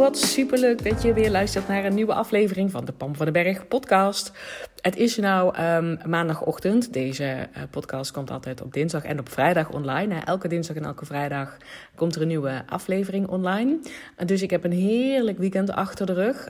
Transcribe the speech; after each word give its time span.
Wat 0.00 0.18
superleuk 0.18 0.84
dat 0.84 1.02
je 1.02 1.12
weer 1.12 1.30
luistert 1.30 1.68
naar 1.68 1.84
een 1.84 1.94
nieuwe 1.94 2.14
aflevering 2.14 2.70
van 2.70 2.84
de 2.84 2.92
Pam 2.92 3.14
van 3.16 3.24
den 3.24 3.42
Berg 3.44 3.68
podcast. 3.68 4.32
Het 4.80 4.96
is 4.96 5.16
nu 5.16 5.26
um, 5.26 5.98
maandagochtend. 6.06 6.92
Deze 6.92 7.24
uh, 7.24 7.62
podcast 7.70 8.10
komt 8.10 8.30
altijd 8.30 8.62
op 8.62 8.72
dinsdag 8.72 9.04
en 9.04 9.18
op 9.18 9.28
vrijdag 9.28 9.70
online. 9.70 10.14
Elke 10.24 10.48
dinsdag 10.48 10.76
en 10.76 10.84
elke 10.84 11.06
vrijdag 11.06 11.56
komt 11.94 12.14
er 12.14 12.22
een 12.22 12.28
nieuwe 12.28 12.62
aflevering 12.66 13.26
online. 13.26 13.78
Dus 14.26 14.42
ik 14.42 14.50
heb 14.50 14.64
een 14.64 14.72
heerlijk 14.72 15.38
weekend 15.38 15.70
achter 15.70 16.06
de 16.06 16.12
rug. 16.12 16.48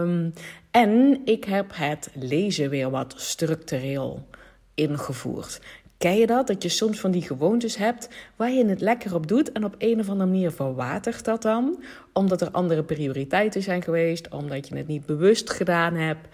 Um, 0.00 0.32
en 0.70 1.20
ik 1.24 1.44
heb 1.44 1.70
het 1.74 2.10
lezen 2.14 2.70
weer 2.70 2.90
wat 2.90 3.14
structureel 3.16 4.26
ingevoerd. 4.74 5.60
Ken 6.02 6.16
je 6.16 6.26
dat? 6.26 6.46
Dat 6.46 6.62
je 6.62 6.68
soms 6.68 7.00
van 7.00 7.10
die 7.10 7.22
gewoontes 7.22 7.76
hebt 7.76 8.08
waar 8.36 8.50
je 8.50 8.66
het 8.66 8.80
lekker 8.80 9.14
op 9.14 9.26
doet 9.28 9.52
en 9.52 9.64
op 9.64 9.74
een 9.78 10.00
of 10.00 10.08
andere 10.08 10.30
manier 10.30 10.50
verwatert 10.50 11.24
dat 11.24 11.42
dan. 11.42 11.82
Omdat 12.12 12.40
er 12.40 12.50
andere 12.50 12.82
prioriteiten 12.82 13.62
zijn 13.62 13.82
geweest, 13.82 14.28
omdat 14.28 14.68
je 14.68 14.76
het 14.76 14.86
niet 14.86 15.06
bewust 15.06 15.50
gedaan 15.50 15.94
hebt. 15.94 16.28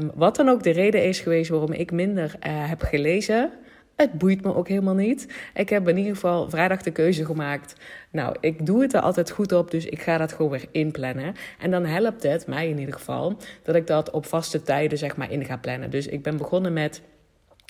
Um, 0.00 0.10
wat 0.14 0.36
dan 0.36 0.48
ook 0.48 0.62
de 0.62 0.70
reden 0.70 1.04
is 1.04 1.20
geweest 1.20 1.50
waarom 1.50 1.72
ik 1.72 1.92
minder 1.92 2.24
uh, 2.46 2.68
heb 2.68 2.82
gelezen. 2.82 3.50
Het 3.96 4.12
boeit 4.12 4.42
me 4.42 4.54
ook 4.54 4.68
helemaal 4.68 4.94
niet. 4.94 5.34
Ik 5.54 5.68
heb 5.68 5.88
in 5.88 5.96
ieder 5.96 6.14
geval 6.14 6.50
vrijdag 6.50 6.82
de 6.82 6.92
keuze 6.92 7.24
gemaakt. 7.24 7.74
Nou, 8.10 8.36
ik 8.40 8.66
doe 8.66 8.82
het 8.82 8.94
er 8.94 9.00
altijd 9.00 9.30
goed 9.30 9.52
op, 9.52 9.70
dus 9.70 9.86
ik 9.86 10.00
ga 10.00 10.18
dat 10.18 10.32
gewoon 10.32 10.50
weer 10.50 10.68
inplannen. 10.70 11.34
En 11.60 11.70
dan 11.70 11.84
helpt 11.84 12.22
het 12.22 12.46
mij 12.46 12.68
in 12.68 12.78
ieder 12.78 12.94
geval 12.94 13.36
dat 13.62 13.74
ik 13.74 13.86
dat 13.86 14.10
op 14.10 14.26
vaste 14.26 14.62
tijden 14.62 14.98
zeg 14.98 15.16
maar 15.16 15.30
in 15.30 15.44
ga 15.44 15.56
plannen. 15.56 15.90
Dus 15.90 16.06
ik 16.06 16.22
ben 16.22 16.36
begonnen 16.36 16.72
met 16.72 17.02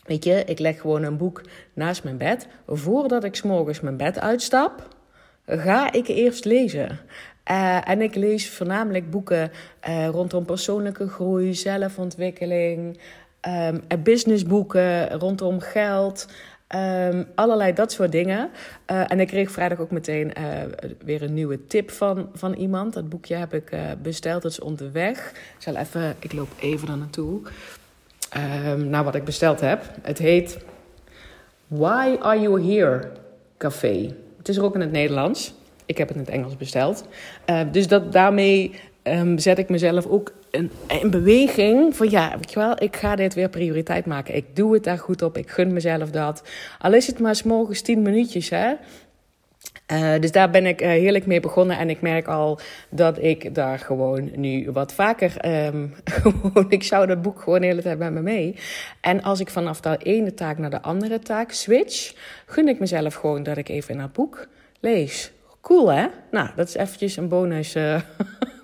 Weet 0.06 0.24
je, 0.24 0.44
ik 0.44 0.58
leg 0.58 0.80
gewoon 0.80 1.02
een 1.02 1.16
boek 1.16 1.42
naast 1.72 2.04
mijn 2.04 2.16
bed. 2.16 2.46
Voordat 2.66 3.24
ik 3.24 3.34
s'morgens 3.34 3.80
mijn 3.80 3.96
bed 3.96 4.20
uitstap, 4.20 4.88
ga 5.46 5.92
ik 5.92 6.08
eerst 6.08 6.44
lezen. 6.44 6.98
Uh, 7.50 7.88
en 7.88 8.00
ik 8.00 8.14
lees 8.14 8.50
voornamelijk 8.50 9.10
boeken 9.10 9.50
uh, 9.88 10.08
rondom 10.08 10.44
persoonlijke 10.44 11.08
groei, 11.08 11.54
zelfontwikkeling, 11.54 12.98
um, 13.48 14.02
businessboeken 14.02 15.10
rondom 15.10 15.60
geld. 15.60 16.28
Um, 16.74 17.26
allerlei 17.34 17.72
dat 17.72 17.92
soort 17.92 18.12
dingen. 18.12 18.50
Uh, 18.90 19.12
en 19.12 19.20
ik 19.20 19.26
kreeg 19.26 19.50
vrijdag 19.50 19.78
ook 19.78 19.90
meteen 19.90 20.32
weer 21.04 21.22
een 21.22 21.34
nieuwe 21.34 21.66
tip 21.66 21.90
van, 21.90 22.28
van 22.34 22.54
iemand. 22.54 22.92
Dat 22.92 23.08
boekje 23.08 23.34
heb 23.34 23.54
ik 23.54 23.72
besteld, 24.02 24.42
dat 24.42 24.50
is 24.50 24.60
onderweg. 24.60 25.30
Ik 25.30 25.62
zal 25.62 25.76
even, 25.76 26.16
ik 26.18 26.32
loop 26.32 26.48
even 26.60 26.88
naar 26.88 26.96
naartoe 26.96 27.42
um, 28.36 28.86
naar 28.86 29.04
wat 29.04 29.14
ik 29.14 29.24
besteld 29.24 29.60
heb. 29.60 29.82
Het 30.02 30.18
heet 30.18 30.58
Why 31.66 32.16
Are 32.20 32.40
You 32.40 32.72
Here 32.72 33.08
Café. 33.58 34.14
Het 34.38 34.48
is 34.48 34.56
er 34.56 34.64
ook 34.64 34.74
in 34.74 34.80
het 34.80 34.92
Nederlands. 34.92 35.54
Ik 35.86 35.98
heb 35.98 36.08
het 36.08 36.16
in 36.16 36.22
het 36.22 36.32
Engels 36.32 36.56
besteld. 36.56 37.04
Uh, 37.46 37.60
dus 37.72 37.88
dat, 37.88 38.12
daarmee 38.12 38.74
um, 39.02 39.38
zet 39.38 39.58
ik 39.58 39.68
mezelf 39.68 40.06
ook 40.06 40.32
in, 40.50 40.70
in, 41.00 41.10
beweging. 41.10 41.96
Van 41.96 42.10
ja, 42.10 42.34
weet 42.36 42.52
je 42.52 42.58
wel, 42.58 42.82
ik 42.82 42.96
ga 42.96 43.16
dit 43.16 43.34
weer 43.34 43.48
prioriteit 43.48 44.06
maken. 44.06 44.34
Ik 44.34 44.56
doe 44.56 44.74
het 44.74 44.84
daar 44.84 44.98
goed 44.98 45.22
op. 45.22 45.36
Ik 45.36 45.50
gun 45.50 45.72
mezelf 45.72 46.10
dat. 46.10 46.42
Al 46.78 46.92
is 46.92 47.06
het 47.06 47.18
maar 47.18 47.34
s 47.34 47.42
morgens 47.42 47.80
tien 47.80 48.02
minuutjes, 48.02 48.48
hè. 48.48 48.74
Uh, 49.92 50.18
dus 50.20 50.32
daar 50.32 50.50
ben 50.50 50.66
ik 50.66 50.82
uh, 50.82 50.88
heerlijk 50.88 51.26
mee 51.26 51.40
begonnen. 51.40 51.78
En 51.78 51.90
ik 51.90 52.00
merk 52.00 52.26
al 52.26 52.58
dat 52.90 53.22
ik 53.22 53.54
daar 53.54 53.78
gewoon 53.78 54.30
nu 54.34 54.70
wat 54.72 54.92
vaker. 54.92 55.64
Um, 55.66 55.94
gewoon, 56.04 56.66
ik 56.68 56.82
zou 56.82 57.06
dat 57.06 57.22
boek 57.22 57.40
gewoon 57.40 57.60
de 57.60 57.66
hele 57.66 57.82
tijd 57.82 57.98
bij 57.98 58.10
me 58.10 58.20
mee. 58.20 58.56
En 59.00 59.22
als 59.22 59.40
ik 59.40 59.50
vanaf 59.50 59.80
de 59.80 59.96
ene 59.96 60.34
taak 60.34 60.58
naar 60.58 60.70
de 60.70 60.82
andere 60.82 61.18
taak 61.18 61.50
switch, 61.50 62.14
gun 62.46 62.68
ik 62.68 62.78
mezelf 62.78 63.14
gewoon 63.14 63.42
dat 63.42 63.56
ik 63.56 63.68
even 63.68 63.94
in 63.94 64.00
dat 64.00 64.12
boek 64.12 64.48
lees. 64.80 65.32
Cool 65.60 65.92
hè? 65.92 66.06
Nou, 66.30 66.48
dat 66.56 66.68
is 66.68 66.74
eventjes 66.74 67.16
een 67.16 67.28
bonus. 67.28 67.76
Uh, 67.76 68.00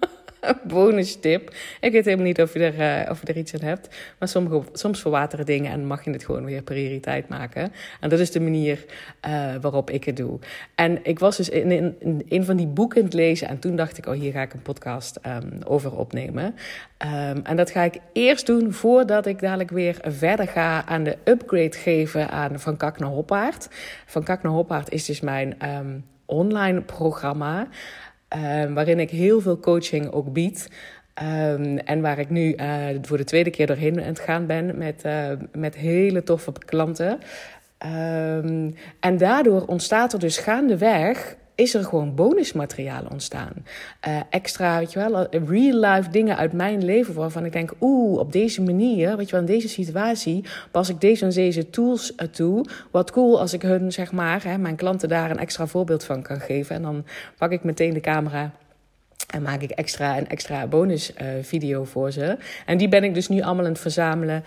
bonus 0.65 1.21
tip. 1.21 1.55
Ik 1.81 1.93
weet 1.93 2.05
helemaal 2.05 2.27
niet 2.27 2.41
of 2.41 2.53
je 2.53 2.65
er, 2.65 3.05
uh, 3.05 3.11
of 3.11 3.21
je 3.21 3.27
er 3.27 3.37
iets 3.37 3.55
aan 3.55 3.69
hebt. 3.69 3.89
Maar 4.19 4.29
sommige, 4.29 4.63
soms 4.73 5.01
verwateren 5.01 5.47
dingen 5.47 5.73
en 5.73 5.87
mag 5.87 6.05
je 6.05 6.11
het 6.11 6.25
gewoon 6.25 6.45
weer 6.45 6.63
prioriteit 6.63 7.29
maken. 7.29 7.73
En 8.01 8.09
dat 8.09 8.19
is 8.19 8.31
de 8.31 8.41
manier 8.41 8.85
uh, 9.29 9.55
waarop 9.61 9.91
ik 9.91 10.05
het 10.05 10.17
doe. 10.17 10.39
En 10.75 11.05
ik 11.05 11.19
was 11.19 11.37
dus 11.37 11.49
in, 11.49 11.71
in, 11.71 11.97
in, 11.99 12.27
een 12.29 12.45
van 12.45 12.57
die 12.57 12.67
boeken 12.67 12.99
aan 12.99 13.05
het 13.05 13.15
lezen. 13.15 13.49
En 13.49 13.59
toen 13.59 13.77
dacht 13.77 13.99
ik, 13.99 14.07
oh 14.07 14.15
hier 14.15 14.33
ga 14.33 14.43
ik 14.43 14.53
een 14.53 14.63
podcast 14.63 15.19
um, 15.27 15.63
over 15.65 15.97
opnemen. 15.97 16.45
Um, 16.45 17.41
en 17.45 17.57
dat 17.57 17.71
ga 17.71 17.83
ik 17.83 17.99
eerst 18.13 18.47
doen 18.47 18.73
voordat 18.73 19.27
ik 19.27 19.41
dadelijk 19.41 19.71
weer 19.71 19.97
verder 20.03 20.49
ga 20.49 20.87
aan 20.87 21.03
de 21.03 21.19
upgrade 21.25 21.77
geven 21.77 22.31
aan 22.31 22.61
Van 22.61 22.77
Kak 22.77 22.99
naar 22.99 23.09
Hoppaard. 23.09 23.69
Van 24.07 24.23
Kak 24.23 24.43
naar 24.43 24.53
Hoppaard 24.53 24.91
is 24.91 25.05
dus 25.05 25.21
mijn 25.21 25.57
um, 25.69 26.05
online 26.27 26.81
programma. 26.81 27.69
Um, 28.37 28.75
waarin 28.75 29.01
ik 29.01 29.11
heel 29.11 29.41
veel 29.41 29.59
coaching 29.59 30.13
ook 30.13 30.33
bied. 30.33 30.69
Um, 31.23 31.79
en 31.79 32.01
waar 32.01 32.19
ik 32.19 32.31
nu 32.31 32.55
uh, 32.57 32.87
voor 33.03 33.17
de 33.17 33.25
tweede 33.25 33.51
keer 33.51 33.67
doorheen 33.67 34.01
aan 34.01 34.07
het 34.07 34.21
gaan 34.21 34.47
ben 34.47 34.79
met, 34.79 35.03
uh, 35.07 35.29
met 35.53 35.75
hele 35.75 36.23
toffe 36.23 36.53
klanten. 36.65 37.19
Um, 37.87 38.75
en 39.01 39.17
daardoor 39.17 39.67
ontstaat 39.67 40.13
er 40.13 40.19
dus 40.19 40.39
gaandeweg 40.39 41.37
is 41.55 41.75
er 41.75 41.85
gewoon 41.85 42.15
bonusmateriaal 42.15 43.03
ontstaan. 43.11 43.53
Uh, 44.09 44.21
extra, 44.31 44.79
weet 44.79 44.93
je 44.93 44.99
wel, 44.99 45.27
real-life 45.31 46.11
dingen 46.11 46.37
uit 46.37 46.53
mijn 46.53 46.85
leven 46.85 47.15
waarvan 47.15 47.45
ik 47.45 47.53
denk, 47.53 47.73
oeh, 47.81 48.19
op 48.19 48.33
deze 48.33 48.63
manier, 48.63 49.17
weet 49.17 49.27
je 49.27 49.33
wel, 49.33 49.41
in 49.41 49.53
deze 49.53 49.69
situatie 49.69 50.45
pas 50.71 50.89
ik 50.89 51.01
deze 51.01 51.25
en 51.25 51.31
deze 51.31 51.71
tools 51.71 52.15
toe. 52.31 52.65
Wat 52.91 53.11
cool 53.11 53.41
als 53.41 53.53
ik 53.53 53.63
hun, 53.63 53.93
zeg 53.93 54.13
maar, 54.13 54.45
hè, 54.45 54.59
mijn 54.59 54.77
klanten 54.77 55.09
daar 55.09 55.31
een 55.31 55.39
extra 55.39 55.67
voorbeeld 55.67 56.05
van 56.05 56.23
kan 56.23 56.41
geven. 56.41 56.77
En 56.77 56.83
dan 56.83 57.05
pak 57.39 57.51
ik 57.51 57.65
meteen 57.65 57.93
de 57.93 58.01
camera 58.01 58.53
en 59.33 59.43
maak 59.43 59.61
ik 59.61 59.71
extra 59.71 60.19
een 60.19 60.29
extra 60.29 60.67
bonus 60.67 61.13
uh, 61.13 61.29
video 61.43 61.85
voor 61.85 62.11
ze. 62.13 62.37
En 62.67 62.79
die 62.79 62.89
ben 62.89 63.05
ik 63.05 63.15
dus 63.15 63.29
nu 63.29 63.41
allemaal 63.41 63.65
aan 63.65 63.71
het 63.71 63.81
verzamelen 63.81 64.45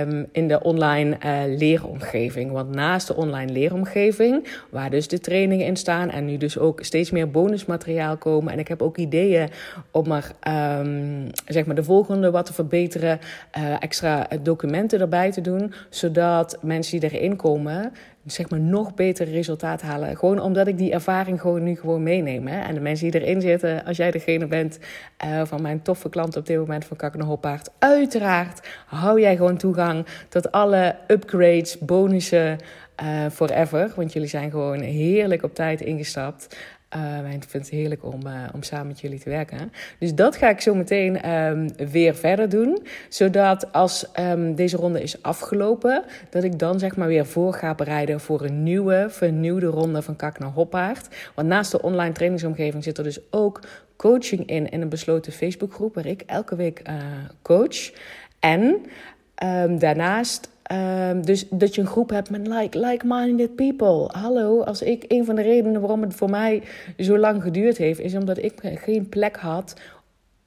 um, 0.00 0.26
in 0.32 0.48
de 0.48 0.62
online 0.62 1.16
uh, 1.24 1.56
leeromgeving. 1.58 2.52
Want 2.52 2.74
naast 2.74 3.06
de 3.06 3.14
online 3.14 3.52
leeromgeving, 3.52 4.48
waar 4.70 4.90
dus 4.90 5.08
de 5.08 5.20
trainingen 5.20 5.66
in 5.66 5.76
staan 5.76 6.10
en 6.10 6.24
nu 6.24 6.36
dus 6.36 6.58
ook 6.58 6.84
steeds 6.84 7.10
meer 7.10 7.30
bonusmateriaal 7.30 8.16
komen. 8.16 8.52
En 8.52 8.58
ik 8.58 8.68
heb 8.68 8.82
ook 8.82 8.96
ideeën 8.96 9.48
om 9.90 10.12
er 10.12 10.30
um, 10.80 11.26
zeg 11.46 11.66
maar 11.66 11.74
de 11.74 11.84
volgende 11.84 12.30
wat 12.30 12.46
te 12.46 12.52
verbeteren, 12.52 13.18
uh, 13.58 13.82
extra 13.82 14.26
documenten 14.42 15.00
erbij 15.00 15.30
te 15.30 15.40
doen. 15.40 15.72
Zodat 15.88 16.58
mensen 16.62 17.00
die 17.00 17.10
erin 17.10 17.36
komen 17.36 17.92
zeg 18.32 18.50
maar 18.50 18.60
nog 18.60 18.94
beter 18.94 19.30
resultaat 19.30 19.82
halen. 19.82 20.16
Gewoon 20.16 20.40
omdat 20.40 20.66
ik 20.66 20.78
die 20.78 20.92
ervaring 20.92 21.40
gewoon 21.40 21.62
nu 21.62 21.76
gewoon 21.76 22.02
meeneem. 22.02 22.46
Hè? 22.46 22.60
En 22.60 22.74
de 22.74 22.80
mensen 22.80 23.10
die 23.10 23.20
erin 23.20 23.40
zitten, 23.40 23.84
als 23.84 23.96
jij 23.96 24.10
degene 24.10 24.46
bent 24.46 24.78
uh, 25.24 25.42
van 25.44 25.62
mijn 25.62 25.82
toffe 25.82 26.08
klanten 26.08 26.40
op 26.40 26.46
dit 26.46 26.58
moment 26.58 26.84
van 26.84 26.96
Kakkenhoppaard, 26.96 27.70
uiteraard 27.78 28.68
hou 28.86 29.20
jij 29.20 29.36
gewoon 29.36 29.56
toegang 29.56 30.06
tot 30.28 30.52
alle 30.52 30.96
upgrades, 31.06 31.78
bonussen. 31.78 32.58
Uh, 33.02 33.26
forever, 33.30 33.92
want 33.96 34.12
jullie 34.12 34.28
zijn 34.28 34.50
gewoon 34.50 34.80
heerlijk 34.80 35.42
op 35.42 35.54
tijd 35.54 35.80
ingestapt. 35.80 36.56
Uh, 36.96 37.32
ik 37.32 37.44
vind 37.48 37.64
het 37.64 37.68
heerlijk 37.68 38.04
om, 38.04 38.26
uh, 38.26 38.32
om 38.54 38.62
samen 38.62 38.86
met 38.86 39.00
jullie 39.00 39.18
te 39.18 39.30
werken. 39.30 39.72
Dus 39.98 40.14
dat 40.14 40.36
ga 40.36 40.48
ik 40.48 40.60
zo 40.60 40.74
meteen 40.74 41.30
um, 41.30 41.68
weer 41.90 42.14
verder 42.14 42.48
doen. 42.48 42.86
Zodat 43.08 43.72
als 43.72 44.06
um, 44.20 44.54
deze 44.54 44.76
ronde 44.76 45.02
is 45.02 45.22
afgelopen, 45.22 46.04
dat 46.30 46.44
ik 46.44 46.58
dan 46.58 46.78
zeg 46.78 46.96
maar 46.96 47.08
weer 47.08 47.26
voor 47.26 47.54
ga 47.54 47.74
bereiden 47.74 48.20
voor 48.20 48.42
een 48.42 48.62
nieuwe, 48.62 49.06
vernieuwde 49.08 49.66
ronde 49.66 50.02
van 50.02 50.16
Kak 50.16 50.38
naar 50.38 50.50
Hoppaard. 50.50 51.08
Want 51.34 51.48
naast 51.48 51.70
de 51.70 51.82
online 51.82 52.12
trainingsomgeving 52.12 52.84
zit 52.84 52.98
er 52.98 53.04
dus 53.04 53.20
ook 53.30 53.60
coaching 53.96 54.46
in 54.46 54.68
in 54.68 54.82
een 54.82 54.88
besloten 54.88 55.32
Facebookgroep 55.32 55.94
waar 55.94 56.06
ik 56.06 56.22
elke 56.26 56.56
week 56.56 56.82
uh, 56.88 56.94
coach. 57.42 57.92
En 58.38 58.60
um, 59.44 59.78
daarnaast 59.78 60.48
Ehm, 60.68 61.20
dus 61.20 61.48
dat 61.50 61.74
je 61.74 61.80
een 61.80 61.86
groep 61.86 62.10
hebt 62.10 62.30
met 62.30 62.46
like, 62.46 62.78
like-minded 62.78 63.54
people. 63.54 64.18
Hallo, 64.20 64.62
als 64.62 64.82
ik 64.82 65.04
een 65.08 65.24
van 65.24 65.34
de 65.34 65.42
redenen 65.42 65.80
waarom 65.80 66.02
het 66.02 66.14
voor 66.14 66.30
mij 66.30 66.62
zo 66.98 67.18
lang 67.18 67.42
geduurd 67.42 67.76
heeft, 67.76 68.00
is 68.00 68.14
omdat 68.14 68.38
ik 68.38 68.52
geen 68.62 69.08
plek 69.08 69.36
had 69.36 69.74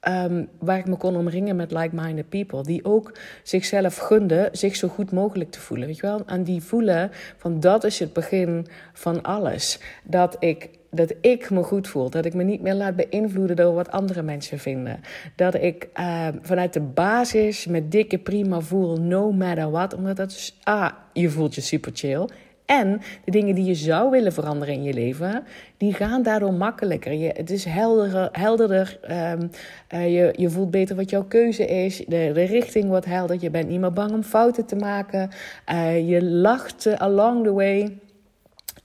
Um, 0.08 0.48
waar 0.58 0.78
ik 0.78 0.86
me 0.86 0.96
kon 0.96 1.16
omringen 1.16 1.56
met 1.56 1.72
like-minded 1.72 2.28
people. 2.28 2.62
Die 2.62 2.84
ook 2.84 3.18
zichzelf 3.42 3.96
gunden 3.96 4.48
zich 4.52 4.76
zo 4.76 4.88
goed 4.88 5.12
mogelijk 5.12 5.50
te 5.50 5.60
voelen. 5.60 5.86
Weet 5.86 5.96
je 5.96 6.02
wel? 6.02 6.22
En 6.26 6.42
die 6.42 6.62
voelen 6.62 7.10
van 7.36 7.60
dat 7.60 7.84
is 7.84 7.98
het 7.98 8.12
begin 8.12 8.66
van 8.92 9.22
alles. 9.22 9.78
Dat 10.04 10.36
ik, 10.38 10.68
dat 10.94 11.14
ik 11.20 11.50
me 11.50 11.62
goed 11.62 11.88
voel. 11.88 12.10
Dat 12.10 12.24
ik 12.24 12.34
me 12.34 12.42
niet 12.42 12.60
meer 12.60 12.74
laat 12.74 12.96
beïnvloeden 12.96 13.56
door 13.56 13.74
wat 13.74 13.90
andere 13.90 14.22
mensen 14.22 14.58
vinden. 14.58 15.00
Dat 15.36 15.54
ik 15.54 15.88
uh, 16.00 16.28
vanuit 16.40 16.72
de 16.72 16.80
basis 16.80 17.66
met 17.66 17.92
dikke 17.92 18.18
prima 18.18 18.60
voel, 18.60 18.96
no 18.96 19.32
matter 19.32 19.70
what. 19.70 19.94
Omdat 19.94 20.16
dat 20.16 20.30
is, 20.30 20.58
ah, 20.62 20.90
je 21.12 21.30
voelt 21.30 21.54
je 21.54 21.60
super 21.60 21.92
chill. 21.94 22.28
En 22.66 23.00
de 23.24 23.30
dingen 23.30 23.54
die 23.54 23.64
je 23.64 23.74
zou 23.74 24.10
willen 24.10 24.32
veranderen 24.32 24.74
in 24.74 24.82
je 24.82 24.92
leven, 24.92 25.44
die 25.76 25.94
gaan 25.94 26.22
daardoor 26.22 26.52
makkelijker. 26.52 27.12
Je, 27.12 27.30
het 27.36 27.50
is 27.50 27.64
helderder. 27.64 28.28
helderder 28.32 28.98
um, 29.10 29.50
uh, 29.94 30.14
je, 30.14 30.34
je 30.36 30.50
voelt 30.50 30.70
beter 30.70 30.96
wat 30.96 31.10
jouw 31.10 31.24
keuze 31.24 31.66
is. 31.66 32.04
De, 32.06 32.30
richting 32.30 32.88
wordt 32.88 33.06
helder. 33.06 33.36
Je 33.40 33.50
bent 33.50 33.68
niet 33.68 33.80
meer 33.80 33.92
bang 33.92 34.12
om 34.12 34.22
fouten 34.22 34.66
te 34.66 34.76
maken. 34.76 35.30
Uh, 35.72 36.08
je 36.08 36.24
lacht 36.24 36.98
along 36.98 37.44
the 37.44 37.52
way. 37.52 37.98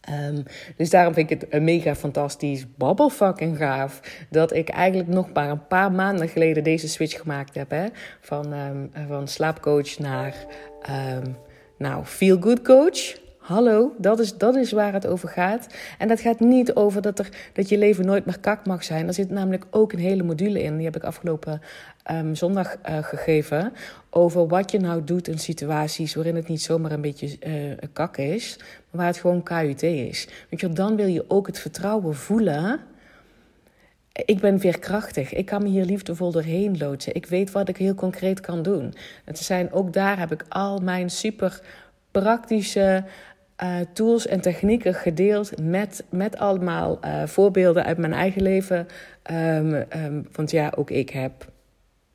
Um, 0.09 0.43
dus 0.77 0.89
daarom 0.89 1.13
vind 1.13 1.31
ik 1.31 1.41
het 1.41 1.53
een 1.53 1.63
mega 1.63 1.95
fantastisch, 1.95 2.65
babbelfucking 2.75 3.57
gaaf. 3.57 4.01
Dat 4.29 4.53
ik 4.53 4.69
eigenlijk 4.69 5.09
nog 5.09 5.33
maar 5.33 5.49
een 5.49 5.67
paar 5.67 5.91
maanden 5.91 6.29
geleden 6.29 6.63
deze 6.63 6.87
switch 6.87 7.19
gemaakt 7.19 7.55
heb. 7.55 7.69
Hè? 7.69 7.85
Van, 8.21 8.53
um, 8.53 8.91
van 9.07 9.27
slaapcoach 9.27 9.99
naar 9.99 10.35
um, 10.89 11.35
nou, 11.77 12.05
feel 12.05 12.37
good 12.39 12.61
coach. 12.61 13.25
Hallo, 13.47 13.95
dat 13.97 14.19
is, 14.19 14.37
dat 14.37 14.55
is 14.55 14.71
waar 14.71 14.93
het 14.93 15.07
over 15.07 15.29
gaat. 15.29 15.67
En 15.97 16.07
dat 16.07 16.19
gaat 16.19 16.39
niet 16.39 16.73
over 16.73 17.01
dat, 17.01 17.19
er, 17.19 17.29
dat 17.53 17.69
je 17.69 17.77
leven 17.77 18.05
nooit 18.05 18.25
meer 18.25 18.39
kak 18.39 18.65
mag 18.65 18.83
zijn. 18.83 19.07
Er 19.07 19.13
zit 19.13 19.29
namelijk 19.29 19.65
ook 19.71 19.93
een 19.93 19.99
hele 19.99 20.23
module 20.23 20.63
in. 20.63 20.75
Die 20.75 20.85
heb 20.85 20.95
ik 20.95 21.03
afgelopen 21.03 21.61
um, 22.11 22.35
zondag 22.35 22.75
uh, 22.89 22.97
gegeven. 23.03 23.73
Over 24.09 24.47
wat 24.47 24.71
je 24.71 24.79
nou 24.79 25.03
doet 25.03 25.27
in 25.27 25.39
situaties 25.39 26.15
waarin 26.15 26.35
het 26.35 26.47
niet 26.47 26.61
zomaar 26.61 26.91
een 26.91 27.01
beetje 27.01 27.37
uh, 27.47 27.73
kak 27.93 28.17
is. 28.17 28.55
Maar 28.57 28.67
waar 28.91 29.07
het 29.07 29.17
gewoon 29.17 29.43
KUT 29.43 29.83
is. 29.83 30.27
Want 30.49 30.61
je, 30.61 30.69
dan 30.69 30.95
wil 30.95 31.07
je 31.07 31.25
ook 31.27 31.47
het 31.47 31.59
vertrouwen 31.59 32.15
voelen 32.15 32.79
ik 34.25 34.39
ben 34.39 34.59
veerkrachtig. 34.59 35.33
Ik 35.33 35.45
kan 35.45 35.63
me 35.63 35.69
hier 35.69 35.85
liefdevol 35.85 36.31
doorheen 36.31 36.77
loodsen. 36.77 37.15
Ik 37.15 37.25
weet 37.25 37.51
wat 37.51 37.69
ik 37.69 37.77
heel 37.77 37.95
concreet 37.95 38.39
kan 38.39 38.61
doen. 38.61 38.93
Het 39.25 39.37
zijn, 39.37 39.71
ook 39.71 39.93
daar 39.93 40.19
heb 40.19 40.31
ik 40.31 40.45
al 40.49 40.79
mijn 40.79 41.09
super 41.09 41.61
praktische 42.11 43.03
uh, 43.63 43.75
tools 43.93 44.27
en 44.27 44.41
technieken 44.41 44.93
gedeeld 44.93 45.61
met, 45.61 46.03
met 46.09 46.37
allemaal 46.37 46.99
uh, 47.05 47.23
voorbeelden 47.25 47.85
uit 47.85 47.97
mijn 47.97 48.13
eigen 48.13 48.41
leven. 48.41 48.87
Um, 49.31 49.73
um, 49.73 50.27
want 50.31 50.51
ja, 50.51 50.73
ook 50.75 50.89
ik 50.89 51.09
heb 51.09 51.51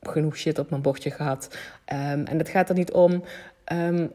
genoeg 0.03 0.37
shit 0.37 0.59
op 0.59 0.71
mijn 0.71 0.83
bordje 0.83 1.11
gehad. 1.11 1.49
Um, 1.93 2.25
en 2.25 2.39
het 2.39 2.49
gaat 2.49 2.69
er 2.69 2.75
niet 2.75 2.93
om 2.93 3.23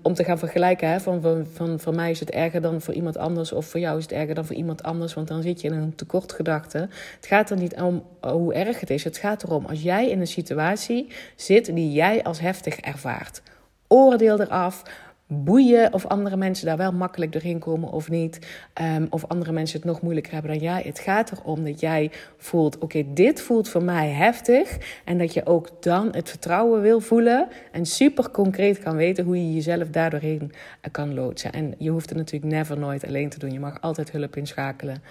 om 0.02 0.14
te 0.14 0.24
gaan 0.24 0.40
vergelijken. 0.40 0.90
Hè, 0.90 1.00
van, 1.00 1.22
van, 1.22 1.46
van 1.54 1.80
voor 1.80 1.96
mij 1.96 2.12
is 2.12 2.20
het 2.20 2.32
erger 2.32 2.62
dan 2.62 2.82
voor 2.82 2.94
iemand 2.94 3.18
anders. 3.18 3.52
Of 3.52 3.66
voor 3.66 3.80
jou 3.80 3.98
is 3.98 4.04
het 4.04 4.12
erger 4.12 4.36
dan 4.36 4.46
voor 4.46 4.56
iemand 4.56 4.84
anders. 4.84 5.14
Want 5.14 5.28
dan 5.28 5.42
zit 5.42 5.62
je 5.62 5.68
in 5.68 5.74
een 5.74 5.96
tekortgedachte. 5.96 6.78
Het 7.16 7.26
gaat 7.26 7.50
er 7.50 7.58
niet 7.58 7.76
om 7.76 8.04
hoe 8.22 8.54
erg 8.54 8.80
het 8.80 8.90
is. 8.90 9.04
Het 9.04 9.18
gaat 9.18 9.44
erom 9.44 9.66
als 9.66 9.82
jij 9.82 10.10
in 10.10 10.20
een 10.20 10.28
situatie 10.28 11.08
zit 11.36 11.66
die 11.66 11.92
jij 11.92 12.24
als 12.24 12.40
heftig 12.40 12.80
ervaart. 12.80 13.42
Oordeel 13.88 14.42
eraf 14.42 14.84
boeien 15.28 15.94
of 15.94 16.06
andere 16.06 16.38
mensen 16.38 16.66
daar 16.66 16.78
wel 16.78 16.92
makkelijk 16.92 17.32
doorheen 17.32 17.60
komen 17.60 17.92
of 17.92 18.10
niet. 18.10 18.48
Um, 18.82 19.08
of 19.10 19.26
andere 19.28 19.52
mensen 19.52 19.78
het 19.78 19.88
nog 19.88 20.02
moeilijker 20.02 20.34
hebben 20.34 20.52
dan 20.52 20.60
jij. 20.60 20.82
Het 20.86 21.00
gaat 21.00 21.32
erom 21.32 21.64
dat 21.64 21.80
jij 21.80 22.12
voelt: 22.38 22.78
oké, 22.78 23.04
dit 23.14 23.42
voelt 23.42 23.70
voor 23.70 23.84
mij 23.84 24.10
heftig. 24.10 24.78
En 25.06 25.18
dat 25.18 25.34
je 25.34 25.46
ook 25.46 25.70
dan 25.80 26.08
het 26.12 26.30
vertrouwen 26.30 26.82
wil 26.82 27.00
voelen. 27.00 27.48
En 27.72 27.86
super 27.86 28.32
concreet 28.32 28.80
kan 28.80 28.96
weten 28.96 29.26
hoe 29.26 29.38
je 29.38 29.54
jezelf 29.54 29.90
daardoorheen 29.90 30.52
eh, 30.82 30.92
kan 30.92 31.14
loodsen. 31.14 31.52
En 31.52 31.74
je 31.78 31.90
hoeft 31.90 32.10
het 32.10 32.18
natuurlijk 32.18 32.54
never 32.54 32.78
nooit 32.78 33.08
alleen 33.08 33.30
te 33.30 33.40
doen. 33.40 33.52
Je 33.52 33.60
mag 33.60 33.82
altijd 33.82 34.12
hulp 34.12 34.36
inschakelen. 34.36 35.04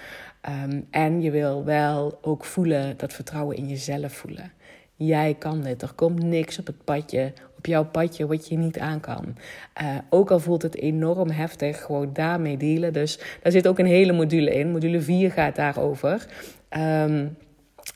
Um, 0.65 0.87
en 0.91 1.23
je 1.23 1.31
wil 1.31 1.65
wel 1.65 2.19
ook 2.23 2.45
voelen 2.45 2.97
dat 2.97 3.13
vertrouwen 3.13 3.57
in 3.57 3.69
jezelf 3.69 4.13
voelen. 4.13 4.53
Jij 4.97 5.37
kan 5.39 5.63
dit. 5.63 5.83
Er 5.83 5.93
komt 5.95 6.23
niks 6.23 6.59
op 6.59 6.67
het 6.67 6.85
padje 6.85 7.33
jouw 7.67 7.85
padje 7.85 8.27
wat 8.27 8.49
je 8.49 8.57
niet 8.57 8.79
aan 8.79 9.01
kan. 9.01 9.37
Uh, 9.83 9.97
ook 10.11 10.31
al 10.31 10.41
voelt 10.41 10.63
het 10.63 10.77
enorm 10.77 11.31
heftig, 11.31 11.83
gewoon 11.83 12.13
daarmee 12.13 12.57
dealen. 12.57 12.93
Dus 12.93 13.19
daar 13.43 13.53
zit 13.53 13.69
ook 13.69 13.79
een 13.79 13.87
hele 13.87 14.13
module 14.13 14.55
in. 14.55 14.71
Module 14.71 15.01
4 15.01 15.31
gaat 15.31 15.57
daarover. 15.57 16.27
Um, 16.71 17.37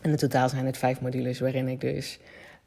en 0.00 0.11
in 0.11 0.17
totaal 0.17 0.49
zijn 0.49 0.67
het 0.67 0.79
vijf 0.79 1.00
modules 1.00 1.41
waarin 1.41 1.69
ik 1.69 1.81
dus 1.81 2.19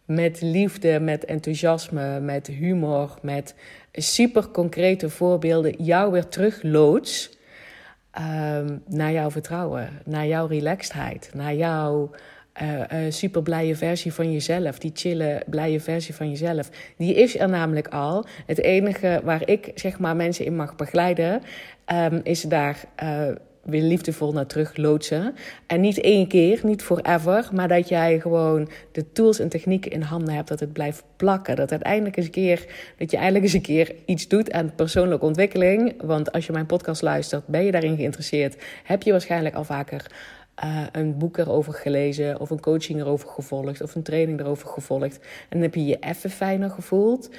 met 0.06 0.42
liefde, 0.42 1.00
met 1.00 1.26
enthousiasme, 1.26 2.20
met 2.20 2.48
humor, 2.48 3.18
met 3.22 3.56
super 3.92 4.48
concrete 4.48 5.10
voorbeelden 5.10 5.84
jou 5.84 6.12
weer 6.12 6.28
terugloods 6.28 7.38
um, 8.20 8.84
naar 8.88 9.12
jouw 9.12 9.32
vertrouwen, 9.32 9.90
naar 10.06 10.28
jouw 10.28 10.46
relaxedheid, 10.46 11.30
naar 11.34 11.56
jouw 11.56 12.12
uh, 12.62 12.80
uh, 12.80 13.12
super 13.12 13.42
blije 13.42 13.76
versie 13.76 14.14
van 14.14 14.32
jezelf. 14.32 14.80
Die 14.80 14.92
chille, 14.94 15.44
blije 15.48 15.80
versie 15.80 16.16
van 16.16 16.30
jezelf. 16.30 16.70
Die 16.98 17.14
is 17.14 17.40
er 17.40 17.50
namelijk 17.50 17.88
al. 17.88 18.26
Het 18.46 18.60
enige 18.60 19.22
waar 19.24 19.50
ik 19.50 19.72
zeg 19.76 20.00
maar 20.00 20.16
mensen 20.16 20.46
in 20.46 20.56
mag 20.56 20.76
begeleiden, 20.76 21.42
um, 21.88 22.20
is 22.24 22.42
daar. 22.42 22.84
Uh, 23.04 23.28
weer 23.64 23.82
liefdevol 23.82 24.32
naar 24.32 24.46
terug 24.46 24.78
loodsen. 24.78 25.36
En 25.68 25.82
niet 25.82 26.00
één 26.00 26.28
keer, 26.28 26.60
niet 26.64 26.82
forever, 26.82 27.50
maar 27.54 27.68
dat 27.68 27.90
jij 27.90 28.20
gewoon 28.20 28.70
de 28.92 29.12
tools 29.12 29.40
en 29.40 29.50
technieken 29.50 29.92
in 29.92 30.02
handen 30.02 30.34
hebt, 30.34 30.48
dat 30.48 30.60
het 30.60 30.74
blijft 30.74 31.04
plakken. 31.16 31.56
Dat 31.56 31.72
uiteindelijk 31.72 32.18
eens 32.18 32.26
een 32.26 32.32
keer, 32.32 32.66
dat 32.98 33.12
je 33.12 33.18
eindelijk 33.18 33.44
eens 33.44 33.54
een 33.54 33.62
keer 33.62 33.96
iets 34.06 34.28
doet 34.28 34.52
aan 34.52 34.76
persoonlijke 34.76 35.26
ontwikkeling. 35.26 36.02
Want 36.02 36.32
als 36.32 36.46
je 36.46 36.52
mijn 36.52 36.66
podcast 36.66 37.02
luistert, 37.02 37.48
ben 37.48 37.66
je 37.66 37.72
daarin 37.72 37.96
geïnteresseerd, 37.96 38.64
heb 38.84 39.04
je 39.04 39.12
waarschijnlijk 39.12 39.56
al 39.56 39.64
vaker 39.64 40.06
uh, 40.64 40.84
een 40.92 41.18
boek 41.18 41.38
erover 41.38 41.74
gelezen, 41.74 42.40
of 42.40 42.50
een 42.50 42.60
coaching 42.60 43.00
erover 43.00 43.30
gevolgd, 43.30 43.82
of 43.82 43.96
een 43.96 44.04
training 44.04 44.40
erover 44.40 44.68
gevolgd. 44.68 45.18
En 45.20 45.50
dan 45.50 45.62
heb 45.62 45.76
je 45.76 45.86
je 45.86 45.98
even 46.00 46.30
fijner 46.30 46.70
gevoeld. 46.70 47.30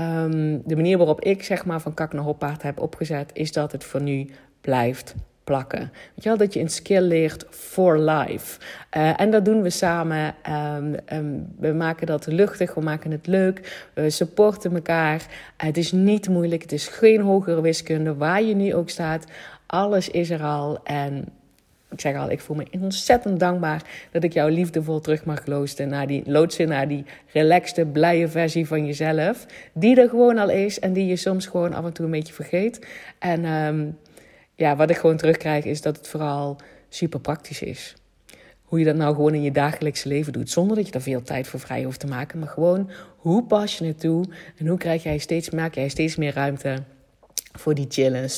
Um, 0.00 0.62
de 0.64 0.76
manier 0.76 0.96
waarop 0.96 1.20
ik 1.20 1.42
zeg 1.42 1.64
maar 1.64 1.80
van 1.80 1.94
kak 1.94 2.12
naar 2.12 2.22
hoppaard 2.22 2.62
heb 2.62 2.80
opgezet, 2.80 3.30
is 3.32 3.52
dat 3.52 3.72
het 3.72 3.84
voor 3.84 4.02
nu 4.02 4.30
blijft 4.60 5.14
plakken. 5.44 5.80
Weet 5.80 6.24
je 6.24 6.28
wel, 6.28 6.38
dat 6.38 6.54
je 6.54 6.60
een 6.60 6.68
skill 6.68 7.00
leert 7.00 7.46
for 7.50 7.98
life. 7.98 8.60
Uh, 8.96 9.20
en 9.20 9.30
dat 9.30 9.44
doen 9.44 9.62
we 9.62 9.70
samen. 9.70 10.34
Um, 10.74 10.94
um, 11.12 11.54
we 11.58 11.72
maken 11.72 12.06
dat 12.06 12.26
luchtig, 12.26 12.74
we 12.74 12.80
maken 12.80 13.10
het 13.10 13.26
leuk, 13.26 13.88
we 13.94 14.10
supporten 14.10 14.74
elkaar. 14.74 15.26
Het 15.56 15.76
is 15.76 15.92
niet 15.92 16.28
moeilijk, 16.28 16.62
het 16.62 16.72
is 16.72 16.88
geen 16.88 17.20
hogere 17.20 17.60
wiskunde, 17.60 18.14
waar 18.14 18.42
je 18.42 18.54
nu 18.54 18.74
ook 18.74 18.90
staat. 18.90 19.24
Alles 19.66 20.08
is 20.08 20.30
er 20.30 20.42
al 20.42 20.82
en 20.84 21.24
ik 21.92 22.00
zeg 22.00 22.16
al, 22.16 22.30
ik 22.30 22.40
voel 22.40 22.56
me 22.56 22.66
ontzettend 22.80 23.40
dankbaar 23.40 23.82
dat 24.10 24.24
ik 24.24 24.32
jou 24.32 24.50
liefdevol 24.50 25.00
terug 25.00 25.24
mag 25.24 25.46
loodsen 25.46 25.88
naar 25.88 26.06
die, 26.06 26.22
loodsen 26.26 26.68
naar 26.68 26.88
die 26.88 27.04
relaxte, 27.32 27.86
blije 27.86 28.28
versie 28.28 28.66
van 28.66 28.86
jezelf. 28.86 29.46
Die 29.72 30.00
er 30.00 30.08
gewoon 30.08 30.38
al 30.38 30.50
is 30.50 30.80
en 30.80 30.92
die 30.92 31.06
je 31.06 31.16
soms 31.16 31.46
gewoon 31.46 31.72
af 31.72 31.84
en 31.84 31.92
toe 31.92 32.04
een 32.04 32.10
beetje 32.10 32.32
vergeet. 32.32 32.86
En 33.18 33.44
um, 33.44 33.98
ja, 34.54 34.76
wat 34.76 34.90
ik 34.90 34.96
gewoon 34.96 35.16
terugkrijg 35.16 35.64
is 35.64 35.82
dat 35.82 35.96
het 35.96 36.08
vooral 36.08 36.56
super 36.88 37.20
praktisch 37.20 37.62
is. 37.62 37.94
Hoe 38.62 38.78
je 38.78 38.84
dat 38.84 38.96
nou 38.96 39.14
gewoon 39.14 39.34
in 39.34 39.42
je 39.42 39.52
dagelijkse 39.52 40.08
leven 40.08 40.32
doet. 40.32 40.50
Zonder 40.50 40.76
dat 40.76 40.86
je 40.86 40.92
er 40.92 41.02
veel 41.02 41.22
tijd 41.22 41.46
voor 41.46 41.60
vrij 41.60 41.82
hoeft 41.82 42.00
te 42.00 42.06
maken. 42.06 42.38
Maar 42.38 42.48
gewoon, 42.48 42.90
hoe 43.16 43.44
pas 43.44 43.78
je 43.78 43.84
het 43.84 44.00
toe? 44.00 44.24
En 44.56 44.66
hoe 44.66 44.78
krijg 44.78 45.02
jij 45.02 45.18
steeds, 45.18 45.50
maak 45.50 45.74
jij 45.74 45.88
steeds 45.88 46.16
meer 46.16 46.34
ruimte 46.34 46.82
voor 47.52 47.74
die 47.74 47.86
chillen, 47.88 48.28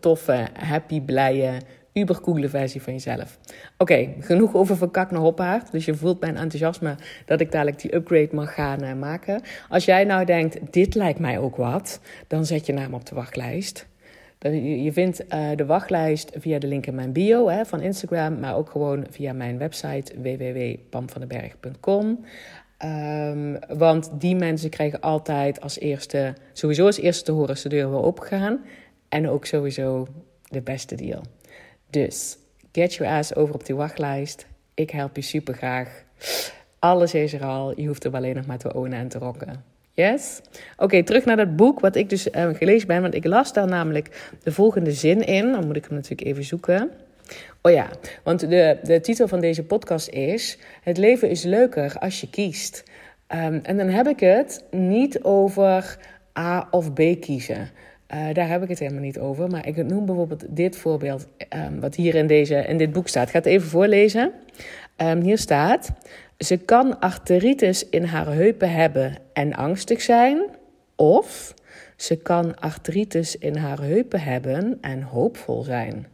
toffe, 0.00 0.46
happy, 0.52 1.00
blije 1.00 1.60
ubercoole 1.98 2.48
versie 2.48 2.82
van 2.82 2.92
jezelf. 2.92 3.38
Oké, 3.76 4.08
genoeg 4.20 4.54
over 4.54 4.76
van 4.76 4.90
naar 4.92 5.14
hoppaard. 5.14 5.72
Dus 5.72 5.84
je 5.84 5.94
voelt 5.94 6.20
mijn 6.20 6.36
enthousiasme 6.36 6.94
dat 7.24 7.40
ik 7.40 7.52
dadelijk 7.52 7.80
die 7.80 7.94
upgrade 7.94 8.28
mag 8.32 8.54
gaan 8.54 8.84
uh, 8.84 8.92
maken. 8.92 9.42
Als 9.68 9.84
jij 9.84 10.04
nou 10.04 10.24
denkt, 10.24 10.72
dit 10.72 10.94
lijkt 10.94 11.18
mij 11.18 11.38
ook 11.38 11.56
wat, 11.56 12.00
dan 12.26 12.46
zet 12.46 12.66
je 12.66 12.72
naam 12.72 12.94
op 12.94 13.06
de 13.06 13.14
wachtlijst. 13.14 13.86
Je 14.40 14.90
vindt 14.92 15.24
uh, 15.34 15.48
de 15.56 15.66
wachtlijst 15.66 16.30
via 16.38 16.58
de 16.58 16.66
link 16.66 16.86
in 16.86 16.94
mijn 16.94 17.12
bio 17.12 17.64
van 17.64 17.80
Instagram, 17.80 18.40
maar 18.40 18.56
ook 18.56 18.70
gewoon 18.70 19.06
via 19.10 19.32
mijn 19.32 19.58
website 19.58 20.20
www.pamvandenberg.com. 20.20 22.24
Ehm, 22.78 23.56
want 23.78 24.10
die 24.12 24.36
mensen 24.36 24.70
krijgen 24.70 25.00
altijd 25.00 25.60
als 25.60 25.78
eerste, 25.78 26.34
sowieso 26.52 26.86
als 26.86 26.98
eerste 26.98 27.24
te 27.24 27.32
horen 27.32 27.48
als 27.48 27.62
de 27.62 27.68
deur 27.68 27.96
opgaan. 27.96 28.64
En 29.08 29.28
ook 29.28 29.44
sowieso 29.44 30.06
de 30.48 30.60
beste 30.60 30.94
deal. 30.94 31.22
Dus 31.90 32.36
get 32.72 32.94
your 32.94 33.12
ass 33.12 33.34
over 33.34 33.54
op 33.54 33.66
die 33.66 33.76
wachtlijst. 33.76 34.46
Ik 34.74 34.90
help 34.90 35.16
je 35.16 35.22
super 35.22 35.54
graag. 35.54 36.04
Alles 36.78 37.14
is 37.14 37.32
er 37.32 37.44
al. 37.44 37.80
Je 37.80 37.86
hoeft 37.86 38.04
er 38.04 38.14
alleen 38.14 38.34
nog 38.34 38.46
maar 38.46 38.58
te 38.58 38.74
ownen 38.74 38.98
en 38.98 39.08
te 39.08 39.18
rocken. 39.18 39.64
Yes? 39.92 40.40
Oké, 40.76 41.02
terug 41.02 41.24
naar 41.24 41.36
dat 41.36 41.56
boek 41.56 41.80
wat 41.80 41.96
ik 41.96 42.08
dus 42.08 42.28
uh, 42.28 42.48
gelezen 42.52 42.88
ben. 42.88 43.02
Want 43.02 43.14
ik 43.14 43.24
las 43.24 43.52
daar 43.52 43.66
namelijk 43.66 44.32
de 44.42 44.52
volgende 44.52 44.92
zin 44.92 45.26
in. 45.26 45.52
Dan 45.52 45.66
moet 45.66 45.76
ik 45.76 45.84
hem 45.84 45.94
natuurlijk 45.94 46.28
even 46.28 46.44
zoeken. 46.44 46.90
Oh 47.62 47.72
ja, 47.72 47.88
want 48.22 48.40
de, 48.40 48.78
de 48.82 49.00
titel 49.00 49.28
van 49.28 49.40
deze 49.40 49.64
podcast 49.64 50.08
is... 50.08 50.58
Het 50.82 50.96
leven 50.96 51.30
is 51.30 51.42
leuker 51.42 51.96
als 51.98 52.20
je 52.20 52.30
kiest. 52.30 52.82
Um, 53.34 53.60
en 53.62 53.76
dan 53.76 53.88
heb 53.88 54.06
ik 54.06 54.20
het 54.20 54.64
niet 54.70 55.22
over 55.22 55.98
A 56.38 56.68
of 56.70 56.92
B 56.92 57.00
kiezen. 57.20 57.70
Uh, 58.14 58.26
daar 58.32 58.48
heb 58.48 58.62
ik 58.62 58.68
het 58.68 58.78
helemaal 58.78 59.02
niet 59.02 59.18
over. 59.18 59.48
Maar 59.48 59.66
ik 59.66 59.86
noem 59.86 60.06
bijvoorbeeld 60.06 60.44
dit 60.48 60.76
voorbeeld, 60.76 61.26
um, 61.66 61.80
wat 61.80 61.94
hier 61.94 62.14
in, 62.14 62.26
deze, 62.26 62.54
in 62.54 62.76
dit 62.76 62.92
boek 62.92 63.08
staat. 63.08 63.26
Ik 63.26 63.32
ga 63.32 63.38
het 63.38 63.46
even 63.46 63.68
voorlezen. 63.68 64.32
Um, 64.96 65.20
hier 65.20 65.38
staat: 65.38 65.90
Ze 66.38 66.56
kan 66.56 67.00
arteritis 67.00 67.88
in 67.88 68.04
haar 68.04 68.26
heupen 68.26 68.72
hebben 68.72 69.14
en 69.32 69.54
angstig 69.54 70.00
zijn. 70.00 70.42
Of 70.96 71.54
ze 71.96 72.16
kan 72.16 72.60
artritis 72.60 73.38
in 73.38 73.56
haar 73.56 73.80
heupen 73.80 74.20
hebben 74.20 74.78
en 74.80 75.02
hoopvol 75.02 75.62
zijn. 75.62 76.06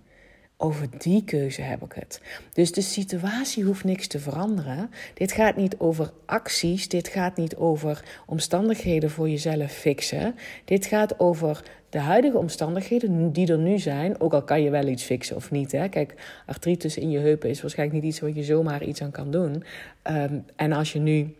Over 0.56 0.86
die 0.98 1.24
keuze 1.24 1.62
heb 1.62 1.82
ik 1.82 1.92
het. 1.92 2.20
Dus 2.52 2.72
de 2.72 2.80
situatie 2.80 3.64
hoeft 3.64 3.84
niks 3.84 4.06
te 4.06 4.18
veranderen. 4.18 4.90
Dit 5.14 5.32
gaat 5.32 5.56
niet 5.56 5.78
over 5.78 6.12
acties. 6.24 6.88
Dit 6.88 7.08
gaat 7.08 7.36
niet 7.36 7.56
over 7.56 8.04
omstandigheden 8.26 9.10
voor 9.10 9.28
jezelf 9.28 9.72
fixen. 9.72 10.34
Dit 10.64 10.86
gaat 10.86 11.20
over 11.20 11.62
de 11.88 11.98
huidige 11.98 12.38
omstandigheden 12.38 13.32
die 13.32 13.52
er 13.52 13.58
nu 13.58 13.78
zijn. 13.78 14.20
Ook 14.20 14.32
al 14.32 14.42
kan 14.42 14.62
je 14.62 14.70
wel 14.70 14.86
iets 14.86 15.02
fixen 15.02 15.36
of 15.36 15.50
niet. 15.50 15.72
Hè? 15.72 15.88
Kijk, 15.88 16.14
artritis 16.46 16.96
in 16.96 17.10
je 17.10 17.18
heupen 17.18 17.50
is 17.50 17.60
waarschijnlijk 17.60 18.02
niet 18.02 18.12
iets 18.12 18.20
waar 18.20 18.30
je 18.30 18.42
zomaar 18.42 18.84
iets 18.84 19.02
aan 19.02 19.10
kan 19.10 19.30
doen. 19.30 19.64
Um, 20.10 20.44
en 20.56 20.72
als 20.72 20.92
je 20.92 20.98
nu 20.98 21.34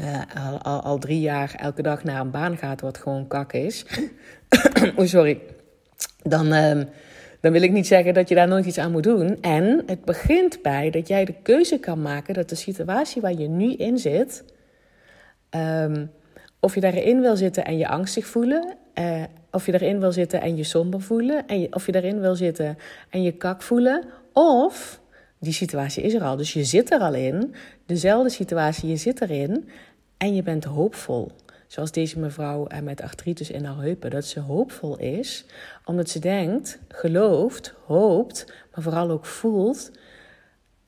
uh, 0.00 0.22
al, 0.62 0.82
al, 0.82 0.98
drie 0.98 1.20
jaar 1.20 1.54
elke 1.56 1.82
dag 1.82 2.04
naar 2.04 2.20
een 2.20 2.30
baan 2.30 2.56
gaat 2.56 2.80
wat 2.80 2.98
gewoon 2.98 3.26
kak 3.26 3.52
is. 3.52 3.86
oh, 4.96 5.06
sorry. 5.06 5.40
Dan. 6.22 6.52
Um, 6.52 6.88
dan 7.40 7.52
wil 7.52 7.62
ik 7.62 7.72
niet 7.72 7.86
zeggen 7.86 8.14
dat 8.14 8.28
je 8.28 8.34
daar 8.34 8.48
nooit 8.48 8.66
iets 8.66 8.78
aan 8.78 8.90
moet 8.90 9.02
doen. 9.02 9.38
En 9.40 9.82
het 9.86 10.04
begint 10.04 10.62
bij 10.62 10.90
dat 10.90 11.08
jij 11.08 11.24
de 11.24 11.34
keuze 11.42 11.78
kan 11.78 12.02
maken 12.02 12.34
dat 12.34 12.48
de 12.48 12.54
situatie 12.54 13.22
waar 13.22 13.34
je 13.34 13.48
nu 13.48 13.72
in 13.72 13.98
zit, 13.98 14.44
um, 15.50 16.10
of 16.60 16.74
je 16.74 16.80
daarin 16.80 17.20
wil 17.20 17.36
zitten 17.36 17.64
en 17.64 17.76
je 17.76 17.88
angstig 17.88 18.26
voelen, 18.26 18.74
uh, 18.94 19.22
of 19.50 19.66
je 19.66 19.72
daarin 19.72 20.00
wil 20.00 20.12
zitten 20.12 20.40
en 20.40 20.56
je 20.56 20.64
somber 20.64 21.00
voelen, 21.00 21.46
en 21.46 21.74
of 21.74 21.86
je 21.86 21.92
daarin 21.92 22.20
wil 22.20 22.34
zitten 22.34 22.78
en 23.10 23.22
je 23.22 23.32
kak 23.32 23.62
voelen, 23.62 24.04
of 24.32 25.00
die 25.38 25.52
situatie 25.52 26.02
is 26.02 26.14
er 26.14 26.22
al, 26.22 26.36
dus 26.36 26.52
je 26.52 26.64
zit 26.64 26.92
er 26.92 27.00
al 27.00 27.14
in, 27.14 27.54
dezelfde 27.86 28.30
situatie, 28.30 28.88
je 28.88 28.96
zit 28.96 29.20
erin 29.20 29.68
en 30.16 30.34
je 30.34 30.42
bent 30.42 30.64
hoopvol. 30.64 31.30
Zoals 31.70 31.92
deze 31.92 32.18
mevrouw 32.18 32.66
eh, 32.66 32.80
met 32.80 33.02
artritis 33.02 33.50
in 33.50 33.64
haar 33.64 33.82
heupen. 33.82 34.10
Dat 34.10 34.24
ze 34.24 34.40
hoopvol 34.40 34.98
is, 34.98 35.44
omdat 35.84 36.08
ze 36.08 36.18
denkt, 36.18 36.78
gelooft, 36.88 37.74
hoopt, 37.84 38.52
maar 38.74 38.82
vooral 38.82 39.10
ook 39.10 39.26
voelt. 39.26 39.90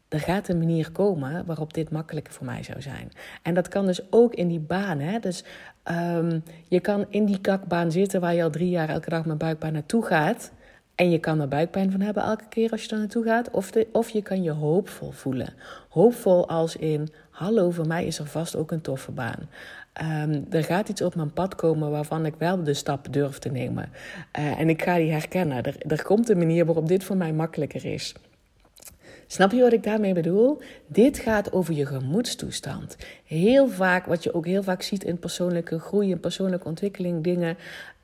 Er 0.08 0.20
gaat 0.20 0.48
een 0.48 0.58
manier 0.58 0.92
komen 0.92 1.46
waarop 1.46 1.74
dit 1.74 1.90
makkelijker 1.90 2.32
voor 2.32 2.46
mij 2.46 2.62
zou 2.62 2.82
zijn. 2.82 3.12
En 3.42 3.54
dat 3.54 3.68
kan 3.68 3.86
dus 3.86 4.12
ook 4.12 4.34
in 4.34 4.48
die 4.48 4.60
baan. 4.60 4.98
Hè? 4.98 5.18
Dus 5.18 5.44
um, 5.90 6.42
je 6.68 6.80
kan 6.80 7.06
in 7.08 7.24
die 7.24 7.40
kakbaan 7.40 7.92
zitten 7.92 8.20
waar 8.20 8.34
je 8.34 8.42
al 8.42 8.50
drie 8.50 8.70
jaar 8.70 8.88
elke 8.88 9.10
dag 9.10 9.24
met 9.24 9.38
buikpijn 9.38 9.72
naartoe 9.72 10.04
gaat. 10.04 10.52
En 10.94 11.10
je 11.10 11.18
kan 11.18 11.40
er 11.40 11.48
buikpijn 11.48 11.90
van 11.90 12.00
hebben 12.00 12.22
elke 12.22 12.48
keer 12.48 12.70
als 12.70 12.84
je 12.84 12.90
er 12.90 12.98
naartoe 12.98 13.24
gaat. 13.24 13.50
Of, 13.50 13.70
of 13.92 14.08
je 14.08 14.22
kan 14.22 14.42
je 14.42 14.50
hoopvol 14.50 15.10
voelen. 15.10 15.54
Hoopvol 15.88 16.48
als 16.48 16.76
in, 16.76 17.08
hallo, 17.30 17.70
voor 17.70 17.86
mij 17.86 18.06
is 18.06 18.18
er 18.18 18.26
vast 18.26 18.56
ook 18.56 18.70
een 18.70 18.80
toffe 18.80 19.10
baan. 19.10 19.48
Um, 20.00 20.46
er 20.50 20.64
gaat 20.64 20.88
iets 20.88 21.02
op 21.02 21.14
mijn 21.14 21.32
pad 21.32 21.54
komen 21.54 21.90
waarvan 21.90 22.26
ik 22.26 22.34
wel 22.38 22.62
de 22.62 22.74
stap 22.74 23.12
durf 23.12 23.38
te 23.38 23.48
nemen. 23.48 23.88
Uh, 24.38 24.60
en 24.60 24.68
ik 24.68 24.82
ga 24.82 24.96
die 24.96 25.10
herkennen. 25.10 25.64
Er, 25.88 26.02
komt 26.02 26.28
een 26.28 26.38
manier 26.38 26.64
waarop 26.64 26.88
dit 26.88 27.04
voor 27.04 27.16
mij 27.16 27.32
makkelijker 27.32 27.84
is. 27.84 28.14
Snap 29.26 29.52
je 29.52 29.60
wat 29.60 29.72
ik 29.72 29.82
daarmee 29.82 30.12
bedoel? 30.12 30.60
Dit 30.86 31.18
gaat 31.18 31.52
over 31.52 31.74
je 31.74 31.86
gemoedstoestand. 31.86 32.96
Heel 33.24 33.68
vaak, 33.68 34.06
wat 34.06 34.22
je 34.22 34.34
ook 34.34 34.46
heel 34.46 34.62
vaak 34.62 34.82
ziet 34.82 35.04
in 35.04 35.18
persoonlijke 35.18 35.78
groei 35.78 36.12
en 36.12 36.20
persoonlijke 36.20 36.68
ontwikkeling, 36.68 37.24
dingen, 37.24 37.56